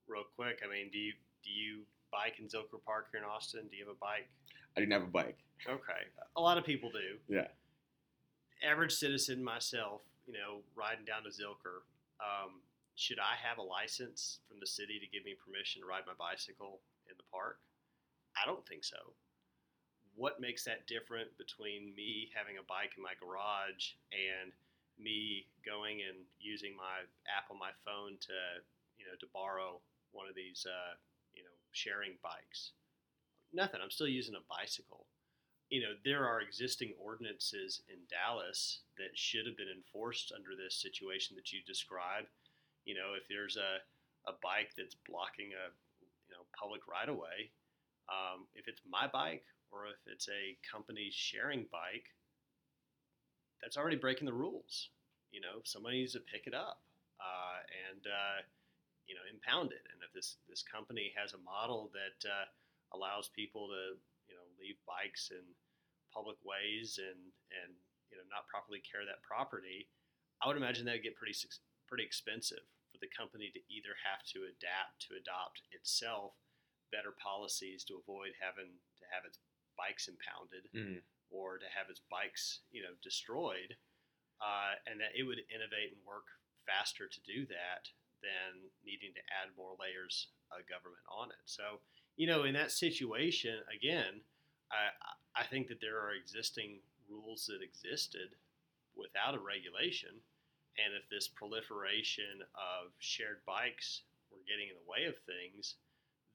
real 0.08 0.24
quick. 0.36 0.60
I 0.66 0.72
mean, 0.72 0.90
do 0.92 0.98
you 0.98 1.14
do 1.44 1.52
you 1.52 1.82
bike 2.12 2.40
in 2.40 2.46
Zilker 2.46 2.82
Park 2.86 3.08
here 3.12 3.22
in 3.22 3.26
Austin? 3.26 3.68
Do 3.70 3.78
you 3.78 3.86
have 3.86 3.96
a 3.96 4.00
bike? 4.00 4.30
I 4.76 4.80
didn't 4.80 4.94
have 4.94 5.04
a 5.04 5.12
bike. 5.12 5.38
Okay, 5.68 6.04
a 6.36 6.42
lot 6.42 6.58
of 6.58 6.66
people 6.66 6.90
do. 6.90 7.18
Yeah. 7.34 7.48
Average 8.64 8.94
citizen 8.94 9.44
myself, 9.44 10.02
you 10.26 10.34
know, 10.34 10.62
riding 10.76 11.06
down 11.06 11.24
to 11.24 11.30
Zilker. 11.30 11.84
Um, 12.20 12.62
should 12.96 13.20
I 13.20 13.36
have 13.42 13.58
a 13.58 13.62
license 13.62 14.40
from 14.48 14.60
the 14.60 14.68
city 14.68 15.00
to 15.00 15.08
give 15.08 15.26
me 15.26 15.36
permission 15.36 15.82
to 15.82 15.88
ride 15.88 16.04
my 16.06 16.14
bicycle 16.18 16.80
in 17.10 17.16
the 17.18 17.24
park? 17.32 17.60
I 18.38 18.46
don't 18.46 18.66
think 18.68 18.84
so. 18.84 19.14
What 20.16 20.40
makes 20.40 20.64
that 20.66 20.86
different 20.88 21.36
between 21.38 21.94
me 21.96 22.30
having 22.36 22.58
a 22.58 22.66
bike 22.70 22.94
in 22.98 23.04
my 23.04 23.18
garage 23.20 23.98
and 24.14 24.54
me 25.00 25.48
going 25.66 26.02
and 26.06 26.22
using 26.40 26.76
my 26.78 27.02
app 27.26 27.50
on 27.50 27.58
my 27.58 27.74
phone 27.84 28.18
to, 28.30 28.38
you 28.98 29.06
know, 29.06 29.18
to 29.20 29.28
borrow 29.34 29.82
one 30.12 30.30
of 30.30 30.36
these, 30.36 30.66
uh, 30.70 30.94
you 31.34 31.42
know, 31.42 31.58
sharing 31.72 32.14
bikes? 32.22 32.74
Nothing. 33.54 33.82
I'm 33.82 33.90
still 33.90 34.08
using 34.08 34.36
a 34.36 34.46
bicycle 34.46 35.08
you 35.74 35.82
know, 35.82 35.98
there 36.06 36.28
are 36.28 36.42
existing 36.42 36.94
ordinances 37.02 37.82
in 37.90 37.98
Dallas 38.06 38.82
that 38.98 39.18
should 39.18 39.48
have 39.48 39.58
been 39.58 39.74
enforced 39.74 40.32
under 40.36 40.54
this 40.54 40.76
situation 40.76 41.36
that 41.36 41.52
you 41.52 41.66
describe 41.66 42.26
You 42.86 42.94
know, 42.96 43.16
if 43.18 43.26
there's 43.28 43.58
a, 43.58 43.80
a 44.30 44.36
bike 44.44 44.76
that's 44.78 44.96
blocking 45.10 45.56
a 45.56 45.72
you 46.04 46.36
know 46.36 46.46
public 46.54 46.82
right 46.86 47.08
of 47.08 47.16
way, 47.16 47.50
um, 48.12 48.46
if 48.54 48.68
it's 48.68 48.82
my 48.86 49.08
bike 49.08 49.46
or 49.74 49.90
if 49.90 49.98
it's 50.06 50.30
a 50.30 50.54
company 50.62 51.10
sharing 51.10 51.66
bike, 51.74 52.14
that's 53.62 53.76
already 53.76 53.98
breaking 53.98 54.30
the 54.30 54.38
rules. 54.38 54.94
You 55.34 55.42
know, 55.42 55.66
somebody 55.66 56.06
needs 56.06 56.14
to 56.14 56.22
pick 56.22 56.46
it 56.46 56.54
up 56.54 56.86
uh, 57.18 57.66
and 57.90 58.06
uh, 58.06 58.40
you 59.10 59.18
know 59.18 59.26
impound 59.26 59.74
it. 59.74 59.82
And 59.90 59.98
if 60.06 60.14
this 60.14 60.38
this 60.46 60.62
company 60.62 61.10
has 61.18 61.34
a 61.34 61.42
model 61.42 61.90
that 61.98 62.20
uh, 62.22 62.46
allows 62.94 63.34
people 63.34 63.74
to 63.74 63.98
you 64.30 64.38
know 64.38 64.46
leave 64.62 64.78
bikes 64.86 65.34
in 65.34 65.42
public 66.14 66.38
ways 66.46 67.02
and 67.02 67.34
and 67.66 67.74
you 68.14 68.16
know 68.22 68.28
not 68.30 68.46
properly 68.46 68.86
care 68.86 69.02
that 69.10 69.26
property, 69.26 69.90
I 70.38 70.46
would 70.46 70.60
imagine 70.60 70.86
that 70.86 71.02
would 71.02 71.08
get 71.08 71.18
pretty 71.18 71.34
pretty 71.90 72.06
expensive 72.06 72.62
for 72.94 73.02
the 73.02 73.10
company 73.10 73.50
to 73.50 73.62
either 73.74 73.98
have 74.06 74.22
to 74.38 74.46
adapt 74.46 75.02
to 75.10 75.18
adopt 75.18 75.66
itself 75.74 76.38
better 76.94 77.18
policies 77.18 77.82
to 77.90 77.98
avoid 77.98 78.38
having 78.38 78.70
to 79.02 79.06
have 79.10 79.26
its 79.26 79.42
bikes 79.78 80.08
impounded 80.08 80.70
Mhm. 80.74 81.02
or 81.30 81.58
to 81.58 81.68
have 81.70 81.90
its 81.90 82.00
bikes 82.00 82.62
you 82.72 82.82
know 82.84 82.94
destroyed, 83.02 83.78
uh, 84.42 84.76
and 84.86 85.00
that 85.02 85.16
it 85.16 85.24
would 85.24 85.40
innovate 85.50 85.92
and 85.94 86.04
work 86.04 86.26
faster 86.66 87.08
to 87.08 87.20
do 87.22 87.46
that 87.48 87.90
than 88.22 88.72
needing 88.84 89.14
to 89.14 89.20
add 89.34 89.56
more 89.56 89.76
layers 89.78 90.28
of 90.52 90.66
government 90.68 91.04
on 91.08 91.32
it. 91.32 91.42
So 91.46 91.82
you 92.16 92.28
know 92.28 92.44
in 92.44 92.54
that 92.54 92.72
situation 92.72 93.64
again. 93.68 94.24
I, 94.72 94.90
I 95.36 95.44
think 95.46 95.68
that 95.68 95.80
there 95.82 96.00
are 96.00 96.14
existing 96.14 96.82
rules 97.08 97.46
that 97.46 97.62
existed 97.62 98.36
without 98.96 99.36
a 99.36 99.40
regulation, 99.40 100.10
and 100.78 100.96
if 100.96 101.08
this 101.10 101.28
proliferation 101.28 102.42
of 102.56 102.92
shared 102.98 103.46
bikes 103.46 104.02
were 104.32 104.42
getting 104.48 104.70
in 104.70 104.76
the 104.76 104.90
way 104.90 105.06
of 105.06 105.16
things, 105.26 105.76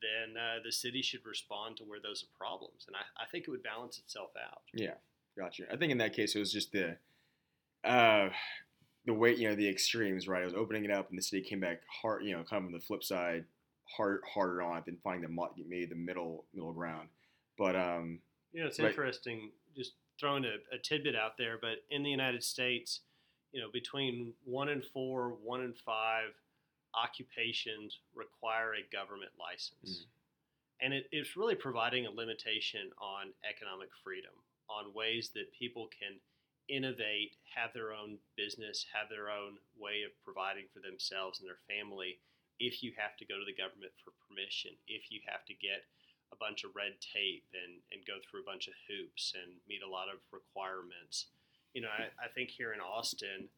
then 0.03 0.37
uh, 0.41 0.57
the 0.65 0.73
city 0.73 1.03
should 1.03 1.25
respond 1.25 1.77
to 1.79 1.85
where 1.85 2.01
those 2.01 2.23
are 2.25 2.39
problems, 2.39 2.85
and 2.87 2.97
I, 2.97 3.23
I 3.23 3.27
think 3.27 3.45
it 3.47 3.51
would 3.51 3.63
balance 3.63 3.99
itself 3.99 4.31
out. 4.37 4.63
Yeah, 4.73 4.95
gotcha. 5.37 5.65
I 5.73 5.77
think 5.77 5.93
in 5.93 5.99
that 5.99 6.15
case 6.15 6.35
it 6.35 6.39
was 6.39 6.53
just 6.53 6.73
the 6.73 6.97
uh, 7.85 8.31
the 9.07 9.15
way 9.15 9.35
you 9.35 9.49
know 9.49 9.55
the 9.55 9.69
extremes, 9.69 10.29
right? 10.29 10.43
I 10.43 10.45
was 10.45 10.55
opening 10.55 10.85
it 10.85 10.91
up, 10.91 11.11
and 11.11 11.19
the 11.19 11.23
city 11.23 11.43
came 11.43 11.61
back 11.61 11.81
hard. 12.03 12.25
You 12.25 12.37
know, 12.37 12.45
kind 12.45 12.63
of 12.63 12.67
on 12.67 12.73
the 12.73 12.81
flip 12.81 13.03
side, 13.03 13.45
hard 13.97 14.21
harder 14.33 14.63
on 14.63 14.79
it 14.79 14.85
than 14.85 14.99
finding 15.03 15.29
the 15.29 15.49
maybe 15.69 15.87
the 15.87 15.95
middle 15.95 16.45
middle 16.55 16.73
ground. 16.73 17.09
But 17.57 17.75
um, 17.77 18.21
You 18.53 18.61
know, 18.61 18.69
it's 18.69 18.79
Right. 18.79 18.89
interesting, 18.89 19.51
just 19.77 19.93
throwing 20.19 20.45
a, 20.45 20.57
a 20.75 20.79
tidbit 20.79 21.17
out 21.17 21.37
there, 21.39 21.59
but 21.61 21.85
in 21.91 22.03
the 22.03 22.11
United 22.11 22.43
States, 22.43 23.01
you 23.53 23.61
know, 23.61 23.69
between 23.73 24.33
one 24.45 24.69
and 24.69 24.85
four, 24.85 25.31
one 25.43 25.61
and 25.63 25.77
five 25.77 26.31
occupations 26.99 28.01
require 28.15 28.75
a 28.75 28.89
government 28.91 29.33
license. 29.39 30.07
And 30.81 30.95
it, 30.95 31.07
it's 31.11 31.37
really 31.37 31.55
providing 31.55 32.07
a 32.07 32.11
limitation 32.11 32.91
on 32.99 33.35
economic 33.43 33.91
freedom, 34.03 34.35
on 34.71 34.95
ways 34.95 35.31
that 35.35 35.53
people 35.55 35.89
can 35.95 36.19
innovate, 36.69 37.35
have 37.55 37.73
their 37.73 37.93
own 37.93 38.19
business, 38.37 38.87
have 38.93 39.09
their 39.09 39.31
own 39.31 39.57
way 39.79 40.05
of 40.05 40.13
providing 40.23 40.67
for 40.73 40.81
themselves 40.81 41.41
and 41.41 41.49
their 41.49 41.63
family 41.67 42.21
if 42.61 42.83
you 42.83 42.93
have 42.99 43.17
to 43.17 43.25
go 43.25 43.39
to 43.39 43.47
the 43.47 43.55
government 43.55 43.95
for 44.03 44.13
permission, 44.27 44.75
if 44.87 45.11
you 45.11 45.23
have 45.27 45.47
to 45.47 45.55
get 45.55 45.87
a 46.35 46.37
bunch 46.37 46.65
of 46.65 46.75
red 46.77 46.99
tape 47.01 47.47
and, 47.55 47.81
and 47.95 48.05
go 48.05 48.21
through 48.21 48.43
a 48.43 48.51
bunch 48.51 48.69
of 48.69 48.75
hoops 48.91 49.33
and 49.39 49.57
meet 49.71 49.81
a 49.81 49.89
lot 49.89 50.11
of 50.13 50.21
requirements. 50.35 51.31
You 51.73 51.87
know, 51.87 51.93
I, 51.95 52.11
I 52.19 52.29
think 52.29 52.51
here 52.51 52.75
in 52.75 52.83
Austin, 52.83 53.49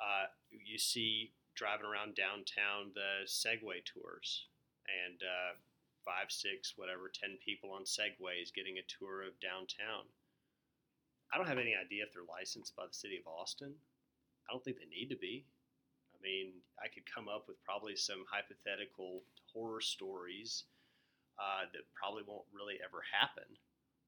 uh, 0.00 0.30
you 0.50 0.78
see 0.78 1.34
driving 1.54 1.86
around 1.86 2.14
downtown 2.14 2.90
the 2.94 3.26
Segway 3.26 3.82
tours 3.84 4.46
and 4.84 5.18
uh, 5.22 5.52
five, 6.04 6.28
six, 6.28 6.74
whatever, 6.76 7.08
ten 7.08 7.38
people 7.40 7.72
on 7.72 7.88
Segways 7.88 8.52
getting 8.54 8.78
a 8.78 8.90
tour 8.90 9.22
of 9.22 9.38
downtown. 9.40 10.04
I 11.32 11.38
don't 11.38 11.48
have 11.48 11.58
any 11.58 11.74
idea 11.74 12.04
if 12.04 12.12
they're 12.12 12.28
licensed 12.28 12.76
by 12.76 12.86
the 12.86 12.94
city 12.94 13.16
of 13.16 13.26
Austin. 13.26 13.74
I 14.46 14.52
don't 14.52 14.62
think 14.62 14.78
they 14.78 14.90
need 14.90 15.08
to 15.10 15.16
be. 15.16 15.46
I 16.14 16.18
mean, 16.22 16.60
I 16.78 16.88
could 16.88 17.08
come 17.08 17.28
up 17.28 17.48
with 17.48 17.62
probably 17.64 17.96
some 17.96 18.24
hypothetical 18.30 19.24
horror 19.52 19.80
stories 19.80 20.64
uh, 21.40 21.66
that 21.72 21.90
probably 21.96 22.22
won't 22.26 22.46
really 22.52 22.78
ever 22.84 23.02
happen. 23.10 23.48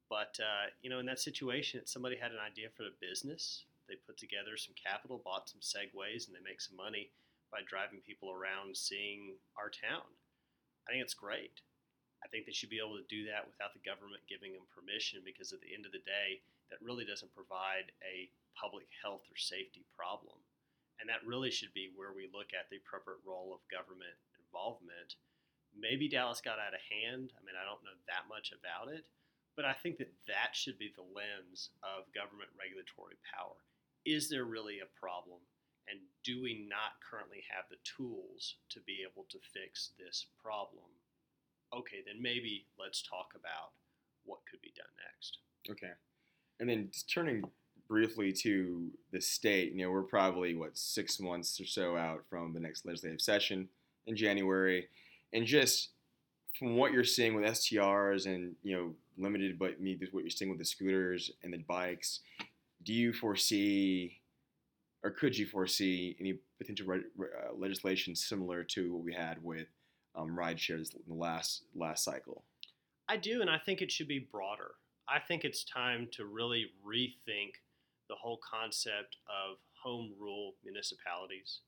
But 0.08 0.38
uh, 0.38 0.70
you 0.82 0.90
know, 0.90 1.00
in 1.00 1.06
that 1.06 1.18
situation, 1.18 1.82
somebody 1.86 2.16
had 2.16 2.30
an 2.30 2.38
idea 2.38 2.68
for 2.70 2.84
a 2.84 3.00
business. 3.00 3.64
They 3.88 3.96
put 4.06 4.18
together 4.18 4.56
some 4.56 4.74
capital, 4.74 5.22
bought 5.24 5.48
some 5.48 5.60
segways, 5.60 6.26
and 6.26 6.34
they 6.34 6.42
make 6.44 6.60
some 6.60 6.76
money 6.76 7.10
by 7.50 7.62
driving 7.66 8.02
people 8.02 8.30
around 8.30 8.76
seeing 8.76 9.36
our 9.56 9.70
town. 9.70 10.06
I 10.86 10.92
think 10.92 11.02
it's 11.02 11.16
great. 11.16 11.62
I 12.24 12.28
think 12.28 12.46
they 12.46 12.56
should 12.56 12.72
be 12.72 12.82
able 12.82 12.98
to 12.98 13.12
do 13.12 13.28
that 13.30 13.46
without 13.46 13.74
the 13.76 13.86
government 13.86 14.24
giving 14.26 14.54
them 14.54 14.66
permission 14.72 15.22
because 15.22 15.52
at 15.52 15.60
the 15.62 15.74
end 15.74 15.86
of 15.86 15.92
the 15.94 16.02
day, 16.02 16.42
that 16.70 16.82
really 16.82 17.06
doesn't 17.06 17.34
provide 17.34 17.94
a 18.02 18.30
public 18.58 18.90
health 18.98 19.22
or 19.30 19.38
safety 19.38 19.86
problem. 19.94 20.34
And 20.98 21.06
that 21.12 21.22
really 21.28 21.52
should 21.52 21.76
be 21.76 21.92
where 21.92 22.16
we 22.16 22.26
look 22.32 22.56
at 22.56 22.72
the 22.72 22.80
appropriate 22.80 23.20
role 23.22 23.52
of 23.52 23.60
government 23.68 24.16
involvement. 24.40 25.20
Maybe 25.76 26.08
Dallas 26.08 26.40
got 26.40 26.58
out 26.58 26.72
of 26.72 26.82
hand. 26.88 27.36
I 27.36 27.44
mean, 27.44 27.54
I 27.54 27.68
don't 27.68 27.84
know 27.84 27.94
that 28.08 28.32
much 28.32 28.50
about 28.56 28.88
it, 28.88 29.04
but 29.54 29.68
I 29.68 29.76
think 29.76 30.00
that 30.00 30.10
that 30.26 30.56
should 30.56 30.80
be 30.80 30.88
the 30.96 31.04
lens 31.04 31.68
of 31.84 32.08
government 32.16 32.48
regulatory 32.56 33.20
power. 33.28 33.60
Is 34.08 34.32
there 34.32 34.48
really 34.48 34.80
a 34.80 34.88
problem? 34.96 35.44
And 35.88 36.00
do 36.24 36.42
we 36.42 36.66
not 36.68 36.98
currently 37.08 37.44
have 37.54 37.64
the 37.70 37.76
tools 37.84 38.56
to 38.70 38.80
be 38.80 38.98
able 39.08 39.26
to 39.30 39.38
fix 39.52 39.90
this 39.98 40.26
problem? 40.42 40.90
Okay, 41.74 42.02
then 42.06 42.20
maybe 42.20 42.66
let's 42.78 43.02
talk 43.02 43.32
about 43.34 43.72
what 44.24 44.40
could 44.50 44.60
be 44.60 44.72
done 44.76 44.86
next. 45.04 45.38
Okay. 45.70 45.92
And 46.60 46.68
then 46.68 46.88
just 46.92 47.10
turning 47.10 47.44
briefly 47.88 48.32
to 48.32 48.90
the 49.12 49.20
state, 49.20 49.72
you 49.72 49.84
know, 49.84 49.90
we're 49.90 50.02
probably 50.02 50.54
what 50.54 50.76
six 50.76 51.20
months 51.20 51.60
or 51.60 51.66
so 51.66 51.96
out 51.96 52.24
from 52.28 52.52
the 52.52 52.60
next 52.60 52.84
legislative 52.84 53.20
session 53.20 53.68
in 54.06 54.16
January, 54.16 54.88
and 55.32 55.46
just 55.46 55.90
from 56.58 56.76
what 56.76 56.92
you're 56.92 57.04
seeing 57.04 57.34
with 57.34 57.44
STRs 57.44 58.26
and 58.26 58.54
you 58.62 58.76
know 58.76 58.94
limited, 59.18 59.58
but 59.58 59.80
maybe 59.80 60.06
what 60.12 60.22
you're 60.22 60.30
seeing 60.30 60.50
with 60.50 60.58
the 60.58 60.64
scooters 60.64 61.30
and 61.42 61.52
the 61.52 61.58
bikes, 61.58 62.20
do 62.82 62.92
you 62.92 63.12
foresee, 63.12 64.20
or 65.06 65.10
could 65.10 65.38
you 65.38 65.46
foresee 65.46 66.16
any 66.18 66.34
potential 66.58 66.84
re- 66.88 67.00
uh, 67.20 67.54
legislation 67.56 68.16
similar 68.16 68.64
to 68.64 68.92
what 68.92 69.04
we 69.04 69.14
had 69.14 69.40
with 69.40 69.68
um, 70.16 70.36
ride 70.36 70.58
shares 70.58 70.90
in 70.92 71.02
the 71.06 71.14
last 71.14 71.62
last 71.76 72.02
cycle? 72.02 72.42
I 73.08 73.16
do, 73.16 73.40
and 73.40 73.48
I 73.48 73.58
think 73.64 73.80
it 73.80 73.92
should 73.92 74.08
be 74.08 74.28
broader. 74.32 74.72
I 75.08 75.20
think 75.20 75.44
it's 75.44 75.62
time 75.62 76.08
to 76.14 76.24
really 76.24 76.66
rethink 76.84 77.52
the 78.08 78.16
whole 78.16 78.40
concept 78.42 79.18
of 79.28 79.58
home 79.80 80.12
rule 80.18 80.54
municipalities. 80.64 81.60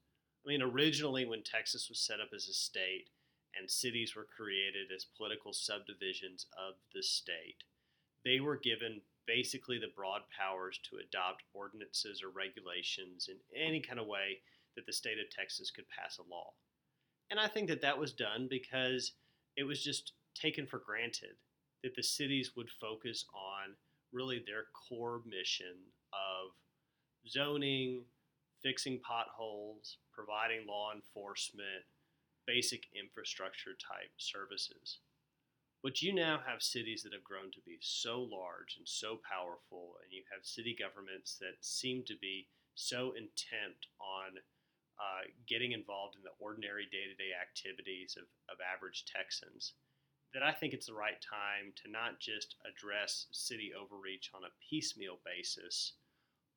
I 0.44 0.48
mean, 0.48 0.60
originally, 0.60 1.24
when 1.24 1.44
Texas 1.44 1.88
was 1.88 2.00
set 2.00 2.18
up 2.18 2.30
as 2.34 2.48
a 2.48 2.52
state 2.52 3.06
and 3.56 3.70
cities 3.70 4.16
were 4.16 4.26
created 4.36 4.88
as 4.92 5.06
political 5.16 5.52
subdivisions 5.52 6.46
of 6.58 6.74
the 6.92 7.04
state, 7.04 7.62
they 8.24 8.40
were 8.40 8.56
given 8.56 9.00
basically 9.28 9.78
the 9.78 9.92
broad 9.94 10.22
powers 10.36 10.80
to 10.90 10.96
adopt 10.96 11.44
ordinances 11.52 12.22
or 12.24 12.30
regulations 12.30 13.28
in 13.28 13.36
any 13.54 13.78
kind 13.78 14.00
of 14.00 14.06
way 14.06 14.40
that 14.74 14.86
the 14.86 14.92
state 14.92 15.18
of 15.20 15.30
Texas 15.30 15.70
could 15.70 15.84
pass 15.88 16.18
a 16.18 16.30
law. 16.30 16.50
And 17.30 17.38
I 17.38 17.46
think 17.46 17.68
that 17.68 17.82
that 17.82 17.98
was 17.98 18.12
done 18.12 18.48
because 18.48 19.12
it 19.56 19.64
was 19.64 19.84
just 19.84 20.12
taken 20.34 20.66
for 20.66 20.78
granted 20.78 21.36
that 21.84 21.94
the 21.94 22.02
cities 22.02 22.52
would 22.56 22.70
focus 22.80 23.26
on 23.34 23.74
really 24.12 24.42
their 24.46 24.64
core 24.88 25.20
mission 25.26 25.76
of 26.12 26.52
zoning, 27.28 28.04
fixing 28.62 28.98
potholes, 29.00 29.98
providing 30.10 30.66
law 30.66 30.92
enforcement, 30.94 31.84
basic 32.46 32.84
infrastructure 32.98 33.72
type 33.72 34.10
services. 34.16 35.00
But 35.82 36.02
you 36.02 36.12
now 36.12 36.40
have 36.42 36.62
cities 36.62 37.02
that 37.02 37.12
have 37.12 37.22
grown 37.22 37.50
to 37.52 37.62
be 37.64 37.78
so 37.80 38.20
large 38.20 38.74
and 38.76 38.86
so 38.86 39.20
powerful, 39.22 39.94
and 40.02 40.10
you 40.10 40.24
have 40.32 40.44
city 40.44 40.74
governments 40.74 41.38
that 41.38 41.62
seem 41.62 42.02
to 42.06 42.16
be 42.20 42.48
so 42.74 43.12
intent 43.14 43.86
on 44.02 44.42
uh, 44.98 45.30
getting 45.46 45.72
involved 45.72 46.16
in 46.16 46.22
the 46.26 46.34
ordinary 46.42 46.86
day 46.90 47.06
to 47.06 47.14
day 47.14 47.30
activities 47.30 48.18
of, 48.18 48.26
of 48.50 48.58
average 48.58 49.06
Texans 49.06 49.74
that 50.34 50.42
I 50.42 50.52
think 50.52 50.74
it's 50.74 50.86
the 50.86 50.94
right 50.94 51.20
time 51.22 51.72
to 51.82 51.90
not 51.90 52.20
just 52.20 52.56
address 52.66 53.26
city 53.32 53.72
overreach 53.72 54.30
on 54.34 54.44
a 54.44 54.56
piecemeal 54.68 55.18
basis, 55.24 55.94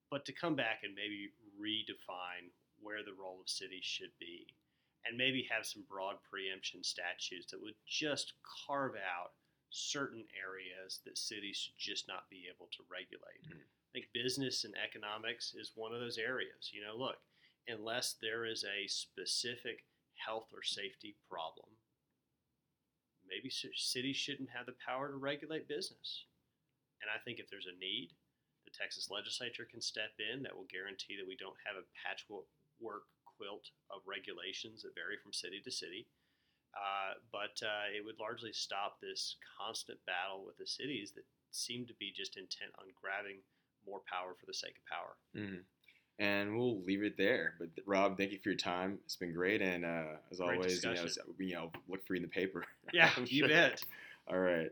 but 0.10 0.26
to 0.26 0.34
come 0.34 0.56
back 0.56 0.82
and 0.84 0.94
maybe 0.94 1.32
redefine 1.56 2.52
where 2.82 3.04
the 3.04 3.16
role 3.16 3.40
of 3.40 3.50
cities 3.50 3.86
should 3.86 4.12
be. 4.20 4.48
And 5.06 5.18
maybe 5.18 5.48
have 5.50 5.66
some 5.66 5.84
broad 5.90 6.18
preemption 6.30 6.84
statutes 6.84 7.50
that 7.52 7.62
would 7.62 7.74
just 7.88 8.34
carve 8.68 8.96
out 8.96 9.34
certain 9.72 10.28
areas 10.38 11.02
that 11.06 11.18
cities 11.18 11.58
should 11.58 11.78
just 11.78 12.08
not 12.08 12.30
be 12.30 12.48
able 12.54 12.68
to 12.68 12.84
regulate. 12.88 13.42
Mhm. 13.50 13.64
I 13.64 13.92
think 13.94 14.14
business 14.14 14.64
and 14.64 14.76
economics 14.78 15.54
is 15.56 15.76
one 15.76 15.94
of 15.94 16.02
those 16.02 16.18
areas. 16.18 16.72
You 16.72 16.82
know, 16.84 16.96
look, 16.96 17.24
unless 17.68 18.14
there 18.14 18.46
is 18.46 18.64
a 18.64 18.88
specific 18.88 19.88
health 20.16 20.54
or 20.54 20.62
safety 20.62 21.18
problem, 21.28 21.78
maybe 23.26 23.50
cities 23.50 24.18
shouldn't 24.18 24.50
have 24.52 24.66
the 24.66 24.74
power 24.74 25.10
to 25.10 25.16
regulate 25.16 25.68
business. 25.68 26.26
And 27.02 27.10
I 27.10 27.18
think 27.20 27.40
if 27.40 27.50
there's 27.50 27.68
a 27.68 27.74
need, 27.74 28.14
the 28.66 28.72
Texas 28.72 29.10
legislature 29.10 29.66
can 29.66 29.82
step 29.82 30.20
in 30.20 30.44
that 30.44 30.56
will 30.56 30.66
guarantee 30.66 31.18
that 31.18 31.28
we 31.28 31.36
don't 31.36 31.58
have 31.66 31.76
a 31.76 31.88
patchwork 31.96 32.48
quilt 33.42 33.72
of 33.90 34.02
regulations 34.06 34.84
that 34.84 34.94
vary 34.94 35.18
from 35.18 35.34
city 35.34 35.60
to 35.64 35.72
city. 35.72 36.06
Uh, 36.78 37.18
but 37.32 37.58
uh, 37.66 37.90
it 37.90 38.06
would 38.06 38.20
largely 38.20 38.54
stop 38.54 39.02
this 39.02 39.36
constant 39.58 39.98
battle 40.06 40.46
with 40.46 40.58
the 40.58 40.68
cities 40.68 41.12
that 41.16 41.26
seem 41.50 41.86
to 41.86 41.94
be 41.96 42.14
just 42.16 42.38
intent 42.38 42.72
on 42.80 42.86
grabbing 43.02 43.38
more 43.86 44.02
power 44.10 44.36
for 44.40 44.46
the 44.46 44.54
sake 44.54 44.76
of 44.78 44.86
power. 44.86 45.18
Mhm. 45.36 45.64
And 46.20 46.56
we'll 46.56 46.82
leave 46.84 47.04
it 47.04 47.18
there. 47.18 47.56
But 47.58 47.70
Rob, 47.86 48.16
thank 48.16 48.32
you 48.32 48.40
for 48.40 48.50
your 48.50 48.58
time. 48.58 49.00
It's 49.06 49.16
been 49.16 49.34
great, 49.34 49.62
and 49.62 49.84
uh, 49.84 50.18
as 50.30 50.38
Great 50.38 50.52
always, 50.52 50.84
you 50.84 50.94
know, 50.94 51.08
you 51.40 51.54
know, 51.56 51.72
look 51.90 52.06
for 52.06 52.14
you 52.14 52.18
in 52.18 52.22
the 52.22 52.28
paper. 52.30 52.64
Yeah, 52.94 53.10
you 53.26 53.48
bet. 53.48 53.82
All 54.28 54.38
right. 54.38 54.70